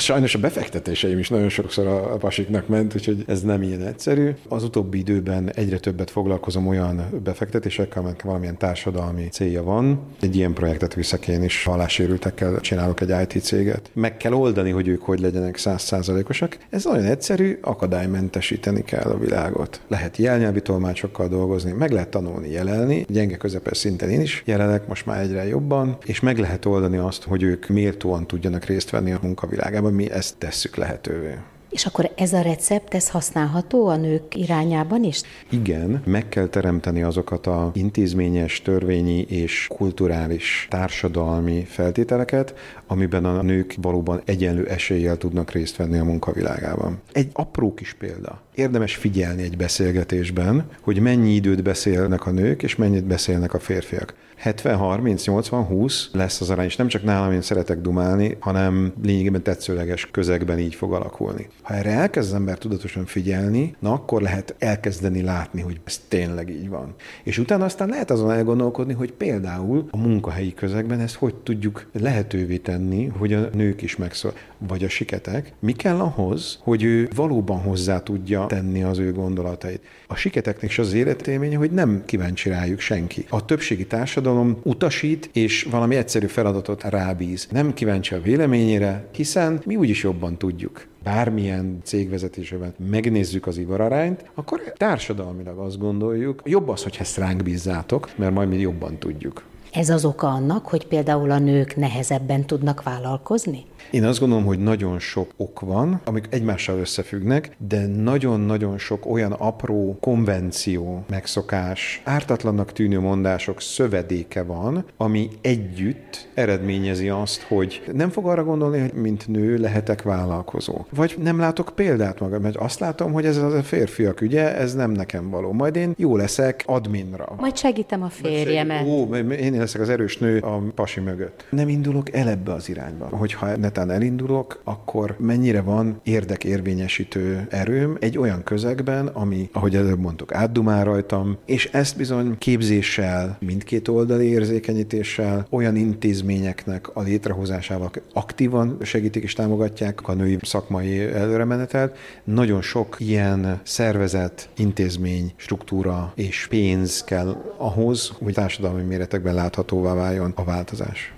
Sajnos 0.00 0.34
a 0.34 0.38
befektetéseim 0.38 1.18
is 1.18 1.28
nagyon 1.28 1.48
sokszor 1.48 1.86
a 1.86 2.16
pasiknak 2.16 2.68
ment, 2.68 2.94
úgyhogy 2.94 3.24
ez 3.26 3.42
nem 3.42 3.62
ilyen 3.62 3.82
egyszerű. 3.86 4.30
Az 4.48 4.64
utóbbi 4.64 4.98
időben 4.98 5.52
egyre 5.54 5.78
többet 5.78 6.10
foglalkozom 6.10 6.66
olyan 6.66 7.20
befektetésekkel, 7.24 8.00
amelyek 8.00 8.22
valamilyen 8.22 8.58
társadalmi 8.58 9.28
célja 9.28 9.62
van. 9.62 10.00
Egy 10.20 10.36
ilyen 10.36 10.52
projektet 10.52 10.94
viszek 10.94 11.28
én 11.28 11.42
is, 11.42 11.64
hallássérültekkel 11.64 12.60
csinálok 12.60 13.00
egy 13.00 13.14
IT 13.22 13.42
céget. 13.42 13.90
Meg 13.92 14.16
kell 14.16 14.32
oldani, 14.32 14.70
hogy 14.70 14.88
ők 14.88 15.02
hogy 15.02 15.20
legyenek 15.20 15.56
százszázalékosak. 15.56 16.58
Ez 16.70 16.86
olyan 16.86 17.04
egyszerű, 17.04 17.58
akadálymentesíteni 17.62 18.82
kell 18.82 19.10
a 19.10 19.18
világot. 19.18 19.80
Lehet 19.88 20.16
jelnyelvi 20.16 20.62
tolmácsokkal 20.62 21.28
dolgozni, 21.28 21.72
meg 21.72 21.90
lehet 21.90 22.08
tanulni 22.08 22.50
jelelni, 22.50 23.04
gyenge 23.08 23.36
közepes 23.36 23.78
szinten 23.78 24.10
én 24.10 24.20
is 24.20 24.42
jelenek 24.46 24.86
most 24.86 25.06
már 25.06 25.20
egyre 25.20 25.46
jobban, 25.46 25.96
és 26.04 26.20
meg 26.20 26.38
lehet 26.38 26.64
oldani 26.64 26.96
azt, 26.96 27.22
hogy 27.22 27.42
ők 27.42 27.68
méltóan 27.68 28.26
tudjanak 28.26 28.64
részt 28.64 28.90
venni 28.90 29.12
a 29.12 29.18
munkavilágában, 29.22 29.88
mi 29.90 30.10
ezt 30.10 30.36
tesszük 30.36 30.76
lehetővé. 30.76 31.34
És 31.70 31.86
akkor 31.86 32.10
ez 32.16 32.32
a 32.32 32.40
recept, 32.40 32.94
ez 32.94 33.08
használható 33.08 33.86
a 33.86 33.96
nők 33.96 34.36
irányában 34.36 35.04
is? 35.04 35.20
Igen, 35.50 36.02
meg 36.06 36.28
kell 36.28 36.46
teremteni 36.46 37.02
azokat 37.02 37.46
a 37.46 37.70
intézményes, 37.74 38.62
törvényi 38.62 39.20
és 39.20 39.66
kulturális 39.68 40.66
társadalmi 40.70 41.64
feltételeket, 41.64 42.54
amiben 42.86 43.24
a 43.24 43.42
nők 43.42 43.74
valóban 43.80 44.22
egyenlő 44.24 44.66
eséllyel 44.66 45.16
tudnak 45.16 45.50
részt 45.50 45.76
venni 45.76 45.98
a 45.98 46.04
munkavilágában. 46.04 47.00
Egy 47.12 47.30
apró 47.32 47.74
kis 47.74 47.94
példa. 47.94 48.40
Érdemes 48.54 48.94
figyelni 48.94 49.42
egy 49.42 49.56
beszélgetésben, 49.56 50.66
hogy 50.80 51.00
mennyi 51.00 51.34
időt 51.34 51.62
beszélnek 51.62 52.26
a 52.26 52.30
nők, 52.30 52.62
és 52.62 52.76
mennyit 52.76 53.04
beszélnek 53.04 53.54
a 53.54 53.58
férfiak. 53.58 54.14
70-30-80-20 54.44 56.04
lesz 56.12 56.40
az 56.40 56.50
arány, 56.50 56.64
és 56.64 56.76
nem 56.76 56.88
csak 56.88 57.02
nálam 57.02 57.32
én 57.32 57.42
szeretek 57.42 57.80
dumálni, 57.80 58.36
hanem 58.40 58.92
lényegében 59.02 59.42
tetszőleges 59.42 60.08
közegben 60.10 60.58
így 60.58 60.74
fog 60.74 60.92
alakulni. 60.92 61.48
Ha 61.62 61.74
erre 61.74 61.90
elkezd 61.90 62.28
az 62.28 62.34
ember 62.34 62.58
tudatosan 62.58 63.06
figyelni, 63.06 63.76
na 63.78 63.92
akkor 63.92 64.22
lehet 64.22 64.54
elkezdeni 64.58 65.22
látni, 65.22 65.60
hogy 65.60 65.80
ez 65.84 66.00
tényleg 66.08 66.50
így 66.50 66.68
van. 66.68 66.94
És 67.22 67.38
utána 67.38 67.64
aztán 67.64 67.88
lehet 67.88 68.10
azon 68.10 68.30
elgondolkodni, 68.30 68.92
hogy 68.92 69.12
például 69.12 69.88
a 69.90 69.96
munkahelyi 69.96 70.54
közegben 70.54 71.00
ezt 71.00 71.14
hogy 71.14 71.34
tudjuk 71.34 71.86
lehetővé 71.92 72.56
tenni, 72.56 73.06
hogy 73.06 73.32
a 73.32 73.48
nők 73.52 73.82
is 73.82 73.96
megszól, 73.96 74.32
vagy 74.58 74.84
a 74.84 74.88
siketek. 74.88 75.52
Mi 75.58 75.72
kell 75.72 75.98
ahhoz, 75.98 76.58
hogy 76.62 76.82
ő 76.82 77.08
valóban 77.14 77.60
hozzá 77.60 78.02
tudja 78.02 78.46
tenni 78.46 78.82
az 78.82 78.98
ő 78.98 79.12
gondolatait. 79.12 79.80
A 80.06 80.14
siketeknek 80.14 80.70
is 80.70 80.78
az 80.78 80.92
életélménye, 80.92 81.56
hogy 81.56 81.70
nem 81.70 82.02
kíváncsi 82.06 82.48
rájuk 82.48 82.80
senki. 82.80 83.24
A 83.28 83.44
többségi 83.44 83.86
társadalom 83.86 84.29
utasít, 84.62 85.30
és 85.32 85.62
valami 85.70 85.96
egyszerű 85.96 86.26
feladatot 86.26 86.82
rábíz. 86.82 87.48
Nem 87.50 87.74
kíváncsi 87.74 88.14
a 88.14 88.20
véleményére, 88.20 89.08
hiszen 89.12 89.60
mi 89.64 89.76
úgyis 89.76 90.02
jobban 90.02 90.38
tudjuk 90.38 90.88
bármilyen 91.02 91.80
cégvezetésében 91.82 92.74
megnézzük 92.90 93.46
az 93.46 93.58
ivararányt, 93.58 94.30
akkor 94.34 94.72
társadalmilag 94.76 95.58
azt 95.58 95.78
gondoljuk, 95.78 96.42
jobb 96.44 96.68
az, 96.68 96.82
hogy 96.82 96.96
ezt 97.00 97.16
ránk 97.16 97.42
bízzátok, 97.42 98.10
mert 98.16 98.34
majd 98.34 98.48
mi 98.48 98.58
jobban 98.58 98.98
tudjuk. 98.98 99.42
Ez 99.72 99.88
az 99.88 100.04
oka 100.04 100.28
annak, 100.28 100.66
hogy 100.66 100.86
például 100.86 101.30
a 101.30 101.38
nők 101.38 101.76
nehezebben 101.76 102.44
tudnak 102.46 102.82
vállalkozni? 102.82 103.64
Én 103.90 104.04
azt 104.04 104.20
gondolom, 104.20 104.44
hogy 104.44 104.58
nagyon 104.58 104.98
sok 104.98 105.30
ok 105.36 105.60
van, 105.60 106.00
amik 106.04 106.26
egymással 106.30 106.78
összefüggnek, 106.78 107.56
de 107.68 107.86
nagyon-nagyon 107.86 108.78
sok 108.78 109.06
olyan 109.06 109.32
apró 109.32 109.96
konvenció, 110.00 111.04
megszokás, 111.08 112.00
ártatlannak 112.04 112.72
tűnő 112.72 113.00
mondások 113.00 113.60
szövedéke 113.60 114.42
van, 114.42 114.84
ami 114.96 115.28
együtt 115.40 116.28
eredményezi 116.34 117.08
azt, 117.08 117.42
hogy 117.42 117.82
nem 117.92 118.10
fog 118.10 118.26
arra 118.26 118.44
gondolni, 118.44 118.80
hogy 118.80 118.92
mint 118.92 119.28
nő 119.28 119.56
lehetek 119.56 120.02
vállalkozó. 120.02 120.84
Vagy 120.94 121.14
nem 121.22 121.38
látok 121.38 121.72
példát 121.74 122.20
magam, 122.20 122.42
mert 122.42 122.56
azt 122.56 122.80
látom, 122.80 123.12
hogy 123.12 123.24
ez 123.24 123.36
a 123.36 123.62
férfiak 123.62 124.20
ügye, 124.20 124.56
ez 124.56 124.74
nem 124.74 124.90
nekem 124.90 125.30
való. 125.30 125.52
Majd 125.52 125.76
én 125.76 125.94
jó 125.96 126.16
leszek 126.16 126.62
adminra. 126.66 127.34
Majd 127.38 127.56
segítem 127.56 128.02
a 128.02 128.08
férjemet. 128.08 128.86
Ó, 128.86 129.14
én 129.14 129.58
leszek 129.58 129.80
az 129.80 129.88
erős 129.88 130.18
nő 130.18 130.38
a 130.38 130.62
pasi 130.74 131.00
mögött. 131.00 131.44
Nem 131.50 131.68
indulok 131.68 132.12
el 132.12 132.28
ebbe 132.28 132.52
az 132.52 132.68
irányba. 132.68 133.06
Hogyha 133.06 133.56
netán 133.70 133.90
elindulok, 133.90 134.60
akkor 134.64 135.16
mennyire 135.18 135.60
van 135.60 136.00
érdekérvényesítő 136.02 137.46
erőm 137.50 137.96
egy 138.00 138.18
olyan 138.18 138.42
közegben, 138.42 139.06
ami, 139.06 139.48
ahogy 139.52 139.76
előbb 139.76 139.98
mondtuk, 139.98 140.34
átdumál 140.34 140.84
rajtam, 140.84 141.38
és 141.46 141.66
ezt 141.72 141.96
bizony 141.96 142.38
képzéssel, 142.38 143.36
mindkét 143.40 143.88
oldali 143.88 144.26
érzékenyítéssel, 144.26 145.46
olyan 145.50 145.76
intézményeknek 145.76 146.96
a 146.96 147.02
létrehozásával 147.02 147.90
aktívan 148.12 148.76
segítik 148.82 149.22
és 149.22 149.32
támogatják 149.32 150.08
a 150.08 150.12
női 150.12 150.38
szakmai 150.42 151.00
előremenetelt. 151.00 151.96
Nagyon 152.24 152.62
sok 152.62 152.96
ilyen 152.98 153.60
szervezet, 153.62 154.48
intézmény, 154.56 155.32
struktúra 155.36 156.12
és 156.14 156.46
pénz 156.48 157.04
kell 157.04 157.54
ahhoz, 157.56 158.12
hogy 158.18 158.34
társadalmi 158.34 158.82
méretekben 158.82 159.34
láthatóvá 159.34 159.94
váljon 159.94 160.32
a 160.36 160.44
változás. 160.44 161.12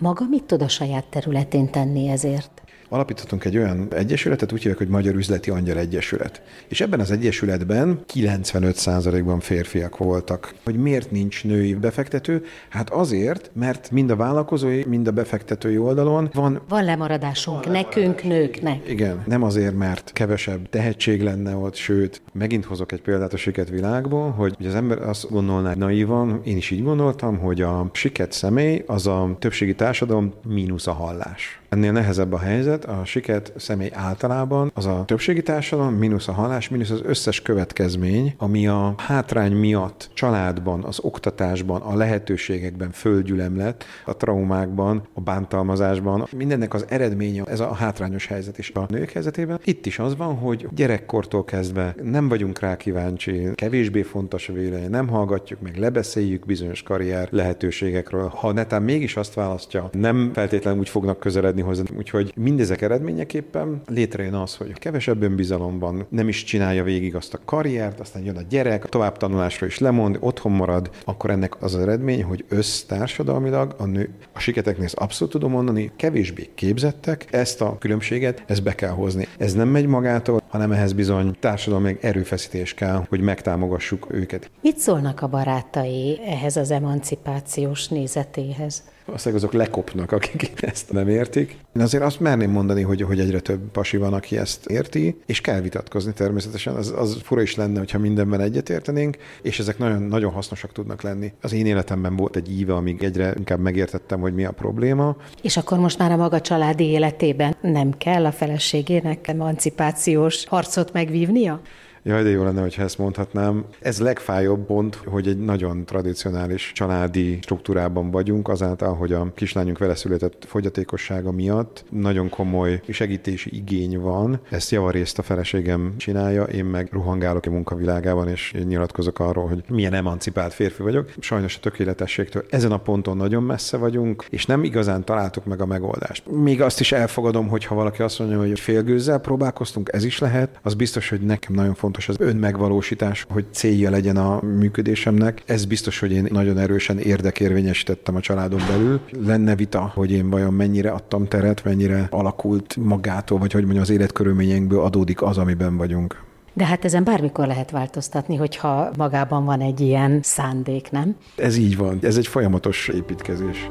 Maga 0.00 0.24
mit 0.24 0.44
tud 0.44 0.62
a 0.62 0.68
saját 0.68 1.04
területén 1.04 1.70
tenni 1.70 2.08
ezért? 2.08 2.62
Alapítottunk 2.88 3.44
egy 3.44 3.56
olyan 3.56 3.86
egyesületet, 3.94 4.52
úgy 4.52 4.58
hívják, 4.58 4.78
hogy 4.78 4.88
Magyar 4.88 5.14
Üzleti 5.14 5.50
Angyal 5.50 5.78
Egyesület. 5.78 6.42
És 6.68 6.80
ebben 6.80 7.00
az 7.00 7.10
egyesületben 7.10 8.00
95%-ban 8.14 9.40
férfiak 9.40 9.96
voltak. 9.96 10.54
Hogy 10.64 10.76
miért 10.76 11.10
nincs 11.10 11.44
női 11.44 11.74
befektető? 11.74 12.44
Hát 12.68 12.90
azért, 12.90 13.50
mert 13.52 13.90
mind 13.90 14.10
a 14.10 14.16
vállalkozói, 14.16 14.84
mind 14.84 15.06
a 15.06 15.10
befektetői 15.10 15.78
oldalon 15.78 16.30
van... 16.32 16.60
Van 16.68 16.84
lemaradásunk 16.84 17.64
van 17.64 17.72
nekünk, 17.72 18.22
nőknek. 18.22 18.88
Igen, 18.88 19.22
nem 19.26 19.42
azért, 19.42 19.76
mert 19.76 20.10
kevesebb 20.12 20.68
tehetség 20.68 21.22
lenne 21.22 21.54
ott, 21.54 21.74
sőt, 21.74 22.22
megint 22.32 22.64
hozok 22.64 22.92
egy 22.92 23.00
példát 23.00 23.32
a 23.32 23.36
siket 23.36 23.68
világból, 23.68 24.30
hogy, 24.30 24.54
hogy 24.56 24.66
az 24.66 24.74
ember 24.74 25.02
azt 25.02 25.30
gondolná 25.30 25.74
naívan, 25.74 26.40
én 26.44 26.56
is 26.56 26.70
így 26.70 26.82
gondoltam, 26.82 27.38
hogy 27.38 27.62
a 27.62 27.90
siket 27.92 28.32
személy 28.32 28.84
az 28.86 29.06
a 29.06 29.36
többségi 29.38 29.74
társadalom 29.74 30.32
mínusz 30.46 30.86
a 30.86 30.92
hallás. 30.92 31.60
Ennél 31.68 31.92
nehezebb 31.92 32.32
a 32.32 32.38
helyzet, 32.38 32.84
a 32.84 33.04
siket 33.04 33.52
személy 33.56 33.90
általában 33.92 34.70
az 34.74 34.86
a 34.86 35.02
többségi 35.06 35.42
társadalom, 35.42 35.94
mínusz 35.94 36.28
a 36.28 36.32
halás, 36.32 36.68
mínusz 36.68 36.90
az 36.90 37.00
összes 37.04 37.42
következmény, 37.42 38.34
ami 38.38 38.66
a 38.66 38.94
hátrány 38.96 39.52
miatt 39.52 40.10
családban, 40.14 40.84
az 40.84 40.98
oktatásban, 41.02 41.80
a 41.80 41.96
lehetőségekben 41.96 42.90
földgyülemlet, 42.90 43.84
a 44.04 44.16
traumákban, 44.16 45.08
a 45.12 45.20
bántalmazásban, 45.20 46.26
mindennek 46.36 46.74
az 46.74 46.84
eredménye 46.88 47.42
ez 47.44 47.60
a 47.60 47.72
hátrányos 47.72 48.26
helyzet 48.26 48.58
is 48.58 48.70
a 48.74 48.86
nők 48.88 49.10
helyzetében. 49.10 49.60
Itt 49.64 49.86
is 49.86 49.98
az 49.98 50.16
van, 50.16 50.36
hogy 50.36 50.68
gyerekkortól 50.74 51.44
kezdve 51.44 51.94
nem 52.02 52.28
vagyunk 52.28 52.58
rá 52.58 52.76
kíváncsi, 52.76 53.48
kevésbé 53.54 54.02
fontos 54.02 54.48
a 54.48 54.52
vélemény, 54.52 54.90
nem 54.90 55.08
hallgatjuk 55.08 55.60
meg, 55.60 55.76
lebeszéljük 55.76 56.46
bizonyos 56.46 56.82
karrier 56.82 57.28
lehetőségekről. 57.30 58.28
Ha 58.28 58.52
netán 58.52 58.82
mégis 58.82 59.16
azt 59.16 59.34
választja, 59.34 59.88
nem 59.92 60.30
feltétlenül 60.32 60.80
úgy 60.80 60.88
fognak 60.88 61.18
közeledni 61.18 61.57
közeledni 61.64 61.92
hozzá. 61.92 61.98
Úgyhogy 61.98 62.32
mindezek 62.36 62.82
eredményeképpen 62.82 63.80
létrejön 63.86 64.34
az, 64.34 64.56
hogy 64.56 64.72
kevesebb 64.72 65.22
önbizalom 65.22 65.78
van, 65.78 66.06
nem 66.08 66.28
is 66.28 66.44
csinálja 66.44 66.82
végig 66.82 67.14
azt 67.14 67.34
a 67.34 67.40
karriert, 67.44 68.00
aztán 68.00 68.24
jön 68.24 68.36
a 68.36 68.42
gyerek, 68.48 68.84
tovább 68.84 69.16
tanulásra 69.16 69.66
is 69.66 69.78
lemond, 69.78 70.16
otthon 70.20 70.52
marad, 70.52 70.90
akkor 71.04 71.30
ennek 71.30 71.62
az 71.62 71.76
eredmény, 71.76 72.22
hogy 72.22 72.44
össztársadalmilag 72.48 73.74
a 73.78 73.84
nő, 73.84 74.10
a 74.32 74.40
siketeknél 74.40 74.84
ezt 74.84 74.96
abszolút 74.96 75.32
tudom 75.32 75.50
mondani, 75.50 75.90
kevésbé 75.96 76.50
képzettek, 76.54 77.26
ezt 77.30 77.60
a 77.60 77.78
különbséget, 77.78 78.42
ezt 78.46 78.62
be 78.62 78.74
kell 78.74 78.90
hozni. 78.90 79.26
Ez 79.38 79.54
nem 79.54 79.68
megy 79.68 79.86
magától, 79.86 80.42
hanem 80.48 80.72
ehhez 80.72 80.92
bizony 80.92 81.36
társadalmi 81.40 81.96
erőfeszítés 82.00 82.74
kell, 82.74 83.04
hogy 83.08 83.20
megtámogassuk 83.20 84.06
őket. 84.10 84.50
Mit 84.62 84.78
szólnak 84.78 85.22
a 85.22 85.26
barátai 85.26 86.20
ehhez 86.26 86.56
az 86.56 86.70
emancipációs 86.70 87.88
nézetéhez? 87.88 88.82
Valószínűleg 89.08 89.44
azok 89.44 89.60
lekopnak, 89.60 90.12
akik 90.12 90.52
ezt 90.72 90.92
nem 90.92 91.08
értik. 91.08 91.56
Én 91.76 91.82
azért 91.82 92.02
azt 92.02 92.20
merném 92.20 92.50
mondani, 92.50 92.82
hogy, 92.82 93.02
hogy 93.02 93.20
egyre 93.20 93.40
több 93.40 93.70
pasi 93.72 93.96
van, 93.96 94.12
aki 94.12 94.38
ezt 94.38 94.66
érti, 94.66 95.20
és 95.26 95.40
kell 95.40 95.60
vitatkozni 95.60 96.12
természetesen. 96.12 96.74
Az, 96.74 96.94
az 96.96 97.18
fura 97.22 97.42
is 97.42 97.54
lenne, 97.54 97.78
hogyha 97.78 97.98
mindenben 97.98 98.40
egyetértenénk, 98.40 99.16
és 99.42 99.58
ezek 99.58 99.78
nagyon, 99.78 100.02
nagyon 100.02 100.32
hasznosak 100.32 100.72
tudnak 100.72 101.02
lenni. 101.02 101.32
Az 101.42 101.52
én 101.52 101.66
életemben 101.66 102.16
volt 102.16 102.36
egy 102.36 102.58
íve, 102.58 102.74
amíg 102.74 103.02
egyre 103.02 103.34
inkább 103.36 103.60
megértettem, 103.60 104.20
hogy 104.20 104.34
mi 104.34 104.44
a 104.44 104.52
probléma. 104.52 105.16
És 105.42 105.56
akkor 105.56 105.78
most 105.78 105.98
már 105.98 106.12
a 106.12 106.16
maga 106.16 106.40
családi 106.40 106.84
életében 106.84 107.56
nem 107.60 107.92
kell 107.98 108.26
a 108.26 108.32
feleségének 108.32 109.28
emancipációs 109.28 110.46
harcot 110.46 110.92
megvívnia? 110.92 111.60
Jaj, 112.02 112.22
de 112.22 112.28
jó 112.28 112.42
lenne, 112.42 112.60
hogyha 112.60 112.82
ezt 112.82 112.98
mondhatnám. 112.98 113.64
Ez 113.80 114.00
legfájóbb 114.00 114.66
pont, 114.66 114.94
hogy 114.94 115.28
egy 115.28 115.38
nagyon 115.38 115.84
tradicionális 115.84 116.72
családi 116.74 117.38
struktúrában 117.42 118.10
vagyunk, 118.10 118.48
azáltal, 118.48 118.94
hogy 118.94 119.12
a 119.12 119.32
kislányunk 119.34 119.78
vele 119.78 119.94
született 119.94 120.44
fogyatékossága 120.46 121.32
miatt 121.32 121.84
nagyon 121.90 122.28
komoly 122.28 122.80
segítési 122.88 123.56
igény 123.56 124.00
van. 124.00 124.40
Ezt 124.50 124.70
javarészt 124.70 125.18
a 125.18 125.22
feleségem 125.22 125.94
csinálja, 125.96 126.42
én 126.42 126.64
meg 126.64 126.88
ruhangálok 126.92 127.46
a 127.46 127.50
munkavilágában, 127.50 128.28
és 128.28 128.54
nyilatkozok 128.66 129.18
arról, 129.18 129.46
hogy 129.46 129.64
milyen 129.68 129.94
emancipált 129.94 130.52
férfi 130.52 130.82
vagyok. 130.82 131.12
Sajnos 131.18 131.56
a 131.56 131.60
tökéletességtől 131.60 132.44
ezen 132.50 132.72
a 132.72 132.78
ponton 132.78 133.16
nagyon 133.16 133.42
messze 133.42 133.76
vagyunk, 133.76 134.24
és 134.30 134.46
nem 134.46 134.64
igazán 134.64 135.04
találtuk 135.04 135.44
meg 135.44 135.60
a 135.60 135.66
megoldást. 135.66 136.30
Még 136.30 136.62
azt 136.62 136.80
is 136.80 136.92
elfogadom, 136.92 137.48
hogy 137.48 137.64
ha 137.64 137.74
valaki 137.74 138.02
azt 138.02 138.18
mondja, 138.18 138.38
hogy 138.38 138.60
félgőzzel 138.60 139.18
próbálkoztunk, 139.18 139.90
ez 139.92 140.04
is 140.04 140.18
lehet, 140.18 140.58
az 140.62 140.74
biztos, 140.74 141.08
hogy 141.08 141.20
nekem 141.20 141.54
nagyon 141.54 141.74
fontos 141.74 141.97
fontos 141.98 142.26
az 142.26 142.34
önmegvalósítás, 142.34 143.26
hogy 143.28 143.46
célja 143.52 143.90
legyen 143.90 144.16
a 144.16 144.40
működésemnek. 144.42 145.42
Ez 145.46 145.64
biztos, 145.64 145.98
hogy 145.98 146.12
én 146.12 146.26
nagyon 146.30 146.58
erősen 146.58 146.98
érdekérvényesítettem 146.98 148.16
a 148.16 148.20
családon 148.20 148.60
belül. 148.68 149.00
Lenne 149.26 149.54
vita, 149.54 149.92
hogy 149.94 150.12
én 150.12 150.30
vajon 150.30 150.52
mennyire 150.52 150.90
adtam 150.90 151.28
teret, 151.28 151.64
mennyire 151.64 152.06
alakult 152.10 152.76
magától, 152.76 153.38
vagy 153.38 153.52
hogy 153.52 153.62
mondjam, 153.62 153.82
az 153.82 153.90
életkörülményeinkből 153.90 154.80
adódik 154.80 155.22
az, 155.22 155.38
amiben 155.38 155.76
vagyunk. 155.76 156.22
De 156.52 156.64
hát 156.64 156.84
ezen 156.84 157.04
bármikor 157.04 157.46
lehet 157.46 157.70
változtatni, 157.70 158.36
hogyha 158.36 158.90
magában 158.96 159.44
van 159.44 159.60
egy 159.60 159.80
ilyen 159.80 160.20
szándék, 160.22 160.90
nem? 160.90 161.16
Ez 161.36 161.56
így 161.56 161.76
van. 161.76 161.98
Ez 162.02 162.16
egy 162.16 162.26
folyamatos 162.26 162.88
építkezés. 162.88 163.68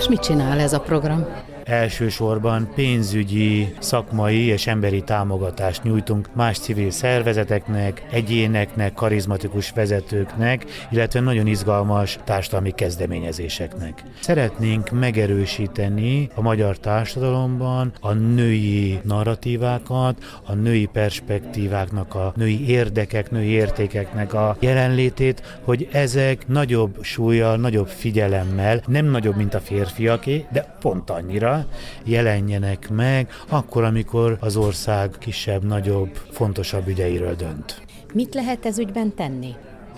És 0.00 0.08
mit 0.08 0.20
csinál 0.20 0.58
ez 0.60 0.72
a 0.72 0.80
program? 0.80 1.26
Elsősorban 1.64 2.68
pénzügyi, 2.74 3.74
szakmai 3.78 4.44
és 4.44 4.66
emberi 4.66 5.02
támogatást 5.02 5.82
nyújtunk 5.82 6.28
más 6.34 6.58
civil 6.58 6.90
szervezeteknek, 6.90 8.06
egyéneknek, 8.10 8.94
karizmatikus 8.94 9.70
vezetőknek, 9.70 10.64
illetve 10.90 11.20
nagyon 11.20 11.46
izgalmas 11.46 12.18
társadalmi 12.24 12.70
kezdeményezéseknek. 12.70 14.02
Szeretnénk 14.20 14.90
megerősíteni 14.90 16.28
a 16.34 16.40
magyar 16.40 16.78
társadalomban 16.78 17.92
a 18.00 18.12
női 18.12 19.00
narratívákat, 19.02 20.24
a 20.46 20.54
női 20.54 20.86
perspektíváknak, 20.86 22.14
a 22.14 22.32
női 22.36 22.68
érdekek, 22.68 23.30
női 23.30 23.48
értékeknek 23.48 24.34
a 24.34 24.56
jelenlétét, 24.58 25.58
hogy 25.64 25.88
ezek 25.92 26.48
nagyobb 26.48 26.98
súlyjal, 27.00 27.56
nagyobb 27.56 27.88
figyelemmel, 27.88 28.82
nem 28.86 29.06
nagyobb, 29.06 29.36
mint 29.36 29.54
a 29.54 29.60
férfiaké, 29.60 30.46
de 30.52 30.76
pont 30.80 31.10
annyira 31.10 31.59
jelenjenek 32.04 32.90
meg, 32.90 33.28
akkor, 33.48 33.84
amikor 33.84 34.36
az 34.40 34.56
ország 34.56 35.10
kisebb, 35.18 35.64
nagyobb, 35.64 36.10
fontosabb 36.30 36.88
ügyeiről 36.88 37.34
dönt. 37.34 37.82
Mit 38.12 38.34
lehet 38.34 38.66
ez 38.66 38.78
ügyben 38.78 39.14
tenni? 39.14 39.54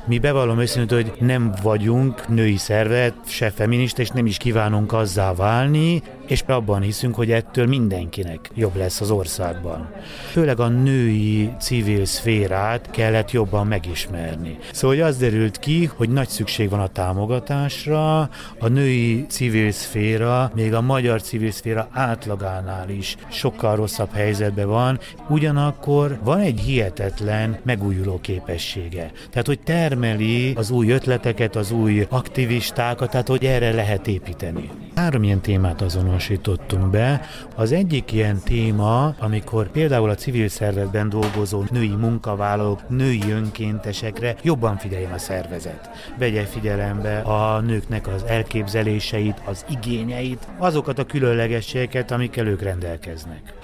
Mi 0.07 0.19
bevallom 0.19 0.61
őszintén, 0.61 1.03
hogy 1.03 1.13
nem 1.21 1.55
vagyunk 1.63 2.29
női 2.29 2.57
szervezet, 2.57 3.15
se 3.27 3.51
feminista, 3.51 4.03
és 4.03 4.09
nem 4.09 4.27
is 4.27 4.37
kívánunk 4.37 4.93
azzá 4.93 5.35
válni, 5.35 6.03
és 6.33 6.43
abban 6.47 6.83
hiszünk, 6.83 7.15
hogy 7.15 7.31
ettől 7.31 7.67
mindenkinek 7.67 8.51
jobb 8.55 8.77
lesz 8.77 9.01
az 9.01 9.11
országban. 9.11 9.91
Főleg 10.31 10.61
a 10.61 10.69
női 10.69 11.51
civil 11.61 12.05
szférát 12.05 12.91
kellett 12.91 13.31
jobban 13.31 13.67
megismerni. 13.67 14.59
Szóval 14.73 14.97
hogy 14.97 15.05
az 15.05 15.17
derült 15.17 15.59
ki, 15.59 15.91
hogy 15.97 16.09
nagy 16.09 16.29
szükség 16.29 16.71
van 16.71 16.81
a 16.81 16.87
támogatásra, 16.87 18.21
a 18.59 18.69
női 18.69 19.27
civil 19.29 19.71
szféra, 19.71 20.53
még 20.55 20.75
a 20.75 20.81
magyar 20.81 21.23
civil 21.23 21.51
szféra 21.51 21.89
átlagánál 21.91 22.89
is 22.89 23.17
sokkal 23.31 23.77
rosszabb 23.77 24.13
helyzetben 24.13 24.69
van, 24.69 24.99
ugyanakkor 25.29 26.19
van 26.25 26.41
egy 26.41 26.61
hihetetlen 26.61 27.59
megújuló 27.63 28.21
képessége. 28.21 29.11
Tehát, 29.31 29.47
hogy 29.47 29.61
termeli 29.61 30.53
az 30.57 30.71
új 30.71 30.91
ötleteket, 30.91 31.57
az 31.57 31.71
új 31.71 32.07
aktivistákat, 32.09 33.11
tehát, 33.11 33.29
hogy 33.29 33.45
erre 33.45 33.73
lehet 33.73 34.07
építeni. 34.07 34.71
Három 34.95 35.23
ilyen 35.23 35.41
témát 35.41 35.81
azonos 35.81 36.22
azonosítottunk 36.23 36.91
be. 36.91 37.21
Az 37.57 37.73
egyik 37.73 38.13
ilyen 38.13 38.39
téma, 38.45 39.15
amikor 39.19 39.71
például 39.71 40.11
a 40.11 40.15
civil 40.15 40.49
szervezetben 40.49 41.09
dolgozó 41.09 41.65
női 41.71 41.95
munkavállalók, 41.95 42.89
női 42.89 43.33
önkéntesekre 43.33 44.37
jobban 44.43 44.77
figyeljen 44.77 45.13
a 45.13 45.19
szervezet. 45.19 45.91
Vegye 46.19 46.45
figyelembe 46.45 47.19
a 47.19 47.61
nőknek 47.61 48.09
az 48.09 48.23
elképzeléseit, 48.27 49.41
az 49.45 49.65
igényeit, 49.71 50.47
azokat 50.59 50.99
a 50.99 51.07
különlegességeket, 51.07 52.11
amikkel 52.11 52.47
ők 52.47 52.63
rendelkeznek. 52.63 53.55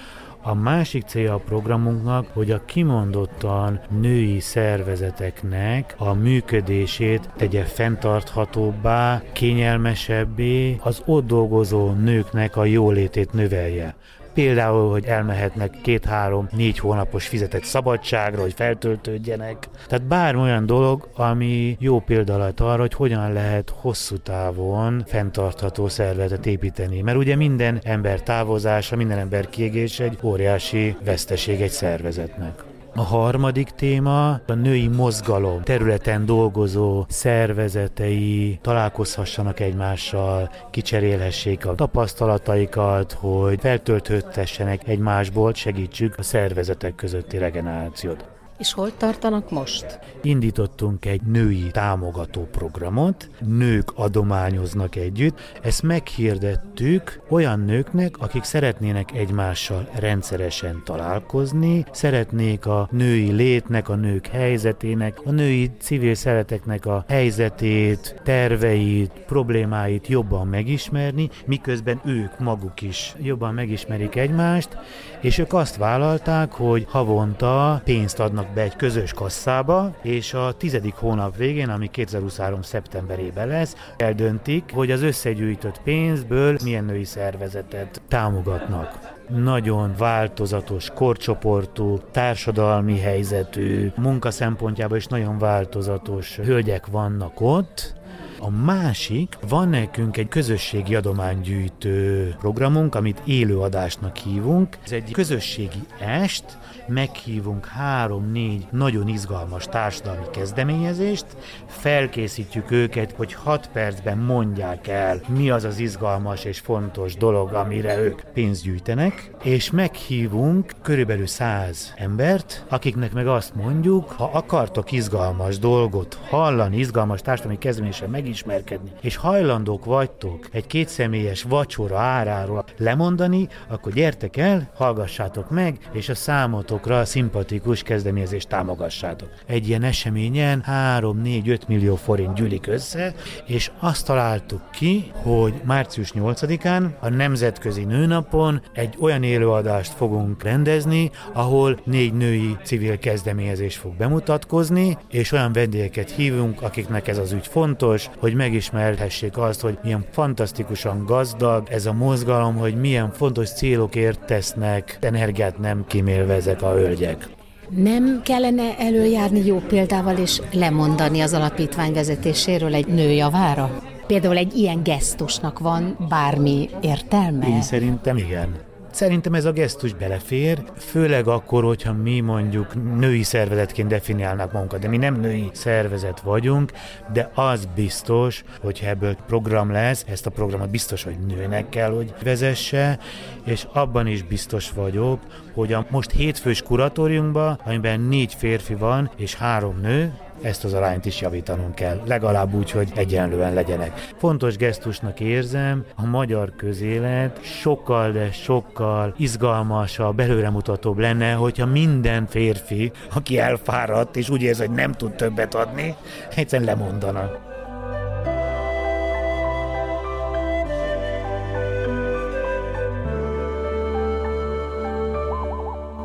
A 0.41 0.53
másik 0.53 1.03
célja 1.03 1.33
a 1.33 1.37
programunknak, 1.37 2.27
hogy 2.33 2.51
a 2.51 2.65
kimondottan 2.65 3.79
női 4.01 4.39
szervezeteknek 4.39 5.95
a 5.97 6.13
működését 6.13 7.29
tegye 7.37 7.63
fenntarthatóbbá, 7.63 9.21
kényelmesebbé, 9.33 10.77
az 10.81 11.01
ott 11.05 11.27
dolgozó 11.27 11.91
nőknek 11.91 12.55
a 12.55 12.65
jólétét 12.65 13.33
növelje. 13.33 13.95
Például, 14.39 14.91
hogy 14.91 15.05
elmehetnek 15.05 15.71
két-három-négy 15.81 16.79
hónapos 16.79 17.27
fizetett 17.27 17.63
szabadságra, 17.63 18.41
hogy 18.41 18.53
feltöltődjenek. 18.53 19.69
Tehát 19.87 20.07
bármi 20.07 20.41
olyan 20.41 20.65
dolog, 20.65 21.09
ami 21.15 21.77
jó 21.79 21.99
példa 21.99 22.37
lehet 22.37 22.59
arra, 22.59 22.81
hogy 22.81 22.93
hogyan 22.93 23.33
lehet 23.33 23.73
hosszú 23.75 24.17
távon 24.17 25.03
fenntartható 25.07 25.87
szervezetet 25.87 26.45
építeni. 26.45 27.01
Mert 27.01 27.17
ugye 27.17 27.35
minden 27.35 27.79
ember 27.83 28.21
távozása, 28.21 28.95
minden 28.95 29.17
ember 29.17 29.49
kiégés 29.49 29.99
egy 29.99 30.17
óriási 30.23 30.95
veszteség 31.05 31.61
egy 31.61 31.71
szervezetnek. 31.71 32.63
A 32.95 33.01
harmadik 33.01 33.69
téma 33.69 34.29
a 34.31 34.53
női 34.53 34.87
mozgalom 34.87 35.61
területen 35.61 36.25
dolgozó 36.25 37.05
szervezetei 37.07 38.59
találkozhassanak 38.61 39.59
egymással, 39.59 40.51
kicserélhessék 40.71 41.65
a 41.65 41.75
tapasztalataikat, 41.75 43.11
hogy 43.11 43.59
feltölthöttessenek 43.59 44.87
egymásból, 44.87 45.53
segítsük 45.53 46.17
a 46.17 46.23
szervezetek 46.23 46.95
közötti 46.95 47.37
regenerációt. 47.37 48.38
És 48.59 48.73
hol 48.73 48.97
tartanak 48.97 49.51
most? 49.51 49.99
Indítottunk 50.21 51.05
egy 51.05 51.21
női 51.21 51.71
támogató 51.71 52.47
programot, 52.51 53.29
nők 53.39 53.91
adományoznak 53.95 54.95
együtt. 54.95 55.39
Ezt 55.61 55.83
meghirdettük 55.83 57.21
olyan 57.29 57.59
nőknek, 57.59 58.17
akik 58.17 58.43
szeretnének 58.43 59.11
egymással 59.13 59.89
rendszeresen 59.93 60.81
találkozni, 60.85 61.85
szeretnék 61.91 62.65
a 62.65 62.87
női 62.91 63.31
létnek, 63.31 63.89
a 63.89 63.95
nők 63.95 64.27
helyzetének, 64.27 65.19
a 65.25 65.31
női 65.31 65.71
civil 65.79 66.15
szereteknek 66.15 66.85
a 66.85 67.05
helyzetét, 67.07 68.21
terveit, 68.23 69.11
problémáit 69.11 70.07
jobban 70.07 70.47
megismerni, 70.47 71.29
miközben 71.45 72.01
ők 72.05 72.39
maguk 72.39 72.81
is 72.81 73.15
jobban 73.21 73.53
megismerik 73.53 74.15
egymást, 74.15 74.77
és 75.21 75.37
ők 75.37 75.53
azt 75.53 75.77
vállalták, 75.77 76.51
hogy 76.51 76.85
havonta 76.89 77.81
pénzt 77.83 78.19
adnak 78.19 78.47
be 78.53 78.61
egy 78.61 78.75
közös 78.75 79.13
kasszába, 79.13 79.95
és 80.01 80.33
a 80.33 80.51
tizedik 80.57 80.93
hónap 80.93 81.37
végén, 81.37 81.69
ami 81.69 81.87
2023. 81.87 82.61
szeptemberében 82.61 83.47
lesz, 83.47 83.75
eldöntik, 83.97 84.71
hogy 84.73 84.91
az 84.91 85.01
összegyűjtött 85.01 85.81
pénzből 85.81 86.57
milyen 86.63 86.85
női 86.85 87.03
szervezetet 87.03 88.01
támogatnak. 88.07 89.17
nagyon 89.29 89.93
változatos 89.97 90.89
korcsoportú, 90.89 91.99
társadalmi 92.11 92.99
helyzetű, 92.99 93.91
munka 93.95 94.31
szempontjából 94.31 94.97
is 94.97 95.05
nagyon 95.05 95.37
változatos 95.37 96.35
hölgyek 96.35 96.87
vannak 96.87 97.41
ott, 97.41 97.97
a 98.41 98.49
másik, 98.49 99.37
van 99.47 99.69
nekünk 99.69 100.17
egy 100.17 100.27
közösségi 100.27 100.95
adománygyűjtő 100.95 102.35
programunk, 102.39 102.95
amit 102.95 103.21
élőadásnak 103.25 104.17
hívunk. 104.17 104.77
Ez 104.83 104.91
egy 104.91 105.11
közösségi 105.11 105.81
est, 105.99 106.57
meghívunk 106.89 107.65
három-négy 107.65 108.67
nagyon 108.71 109.07
izgalmas 109.07 109.65
társadalmi 109.65 110.25
kezdeményezést, 110.31 111.25
felkészítjük 111.67 112.71
őket, 112.71 113.11
hogy 113.11 113.33
hat 113.33 113.69
percben 113.73 114.17
mondják 114.17 114.87
el, 114.87 115.21
mi 115.27 115.49
az 115.49 115.63
az 115.63 115.79
izgalmas 115.79 116.43
és 116.43 116.59
fontos 116.59 117.15
dolog, 117.15 117.53
amire 117.53 117.97
ők 117.97 118.21
pénzt 118.33 118.63
gyűjtenek, 118.63 119.31
és 119.43 119.71
meghívunk 119.71 120.71
körülbelül 120.81 121.27
száz 121.27 121.93
embert, 121.97 122.65
akiknek 122.69 123.13
meg 123.13 123.27
azt 123.27 123.55
mondjuk, 123.55 124.09
ha 124.09 124.29
akartok 124.33 124.91
izgalmas 124.91 125.59
dolgot 125.59 126.19
hallani, 126.29 126.77
izgalmas 126.77 127.21
társadalmi 127.21 127.57
kezdeményezéssel 127.57 128.09
megismerkedni, 128.09 128.91
és 129.01 129.15
hajlandók 129.15 129.85
vagytok 129.85 130.47
egy 130.51 130.67
kétszemélyes 130.67 131.43
vacsora 131.43 131.99
áráról 131.99 132.65
lemondani, 132.77 133.47
akkor 133.67 133.93
gyertek 133.93 134.37
el, 134.37 134.71
hallgassátok 134.75 135.49
meg, 135.49 135.89
és 135.91 136.09
a 136.09 136.15
számotok 136.15 136.78
számotokra 136.79 137.05
szimpatikus 137.05 137.83
kezdeményezést 137.83 138.47
támogassátok. 138.47 139.29
Egy 139.45 139.67
ilyen 139.67 139.83
eseményen 139.83 140.63
3-4-5 140.67 141.67
millió 141.67 141.95
forint 141.95 142.33
gyűlik 142.33 142.67
össze, 142.67 143.13
és 143.45 143.71
azt 143.79 144.05
találtuk 144.05 144.61
ki, 144.71 145.11
hogy 145.15 145.53
március 145.63 146.11
8-án 146.15 146.99
a 146.99 147.09
Nemzetközi 147.09 147.83
Nőnapon 147.83 148.61
egy 148.73 148.95
olyan 148.99 149.23
élőadást 149.23 149.91
fogunk 149.91 150.43
rendezni, 150.43 151.11
ahol 151.33 151.79
négy 151.83 152.13
női 152.13 152.57
civil 152.63 152.97
kezdeményezés 152.97 153.75
fog 153.75 153.95
bemutatkozni, 153.95 154.97
és 155.09 155.31
olyan 155.31 155.53
vendégeket 155.53 156.11
hívunk, 156.11 156.61
akiknek 156.61 157.07
ez 157.07 157.17
az 157.17 157.31
ügy 157.31 157.47
fontos, 157.47 158.09
hogy 158.17 158.33
megismerhessék 158.33 159.37
azt, 159.37 159.61
hogy 159.61 159.77
milyen 159.83 160.05
fantasztikusan 160.11 161.05
gazdag 161.05 161.67
ez 161.69 161.85
a 161.85 161.93
mozgalom, 161.93 162.55
hogy 162.55 162.75
milyen 162.75 163.11
fontos 163.11 163.53
célokért 163.53 164.25
tesznek, 164.25 164.97
energiát 165.01 165.57
nem 165.59 165.85
kimélve 165.87 166.33
ezek 166.33 166.61
a 166.61 166.68
a 166.69 166.73
hölgyek. 166.73 167.29
Nem 167.69 168.21
kellene 168.23 168.77
előjárni 168.77 169.45
jó 169.45 169.57
példával 169.57 170.17
és 170.17 170.41
lemondani 170.51 171.21
az 171.21 171.33
alapítvány 171.33 171.93
vezetéséről 171.93 172.73
egy 172.73 172.87
nő 172.87 173.11
javára? 173.11 173.81
Például 174.07 174.37
egy 174.37 174.55
ilyen 174.55 174.83
gesztusnak 174.83 175.59
van 175.59 175.97
bármi 176.09 176.69
értelme? 176.81 177.47
Én 177.47 177.61
szerintem 177.61 178.17
igen. 178.17 178.68
Szerintem 178.91 179.33
ez 179.33 179.45
a 179.45 179.51
gesztus 179.51 179.93
belefér, 179.93 180.63
főleg 180.77 181.27
akkor, 181.27 181.63
hogyha 181.63 181.93
mi 181.93 182.19
mondjuk 182.19 182.97
női 182.97 183.23
szervezetként 183.23 183.87
definiálnak 183.87 184.51
magunkat, 184.51 184.79
de 184.79 184.87
mi 184.87 184.97
nem 184.97 185.19
női 185.19 185.49
szervezet 185.53 186.19
vagyunk, 186.19 186.71
de 187.13 187.31
az 187.33 187.67
biztos, 187.75 188.43
hogy 188.61 188.81
ebből 188.85 189.15
program 189.27 189.71
lesz, 189.71 190.05
ezt 190.07 190.25
a 190.25 190.29
programot 190.29 190.69
biztos, 190.69 191.03
hogy 191.03 191.19
nőnek 191.27 191.69
kell, 191.69 191.91
hogy 191.91 192.13
vezesse, 192.23 192.99
és 193.45 193.67
abban 193.73 194.07
is 194.07 194.23
biztos 194.23 194.71
vagyok, 194.71 195.19
hogy 195.53 195.73
a 195.73 195.85
most 195.89 196.11
hétfős 196.11 196.61
kuratóriumban, 196.61 197.59
amiben 197.65 197.99
négy 197.99 198.33
férfi 198.33 198.75
van 198.75 199.11
és 199.17 199.35
három 199.35 199.79
nő, 199.81 200.13
ezt 200.41 200.63
az 200.63 200.73
arányt 200.73 201.05
is 201.05 201.21
javítanunk 201.21 201.75
kell, 201.75 202.01
legalább 202.05 202.53
úgy, 202.53 202.71
hogy 202.71 202.91
egyenlően 202.95 203.53
legyenek. 203.53 203.91
Fontos 204.17 204.55
gesztusnak 204.57 205.19
érzem, 205.19 205.85
a 205.95 206.05
magyar 206.05 206.53
közélet 206.55 207.43
sokkal, 207.43 208.11
de 208.11 208.31
sokkal 208.31 209.13
izgalmasabb, 209.17 210.19
előremutatóbb 210.19 210.97
lenne, 210.97 211.33
hogyha 211.33 211.65
minden 211.65 212.27
férfi, 212.27 212.91
aki 213.13 213.39
elfáradt 213.39 214.15
és 214.15 214.29
úgy 214.29 214.41
érzi, 214.41 214.65
hogy 214.65 214.75
nem 214.75 214.91
tud 214.91 215.11
többet 215.15 215.55
adni, 215.55 215.95
egyszerűen 216.35 216.67
lemondana. 216.67 217.47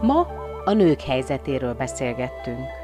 Ma 0.02 0.26
a 0.64 0.72
nők 0.72 1.00
helyzetéről 1.00 1.74
beszélgettünk. 1.74 2.83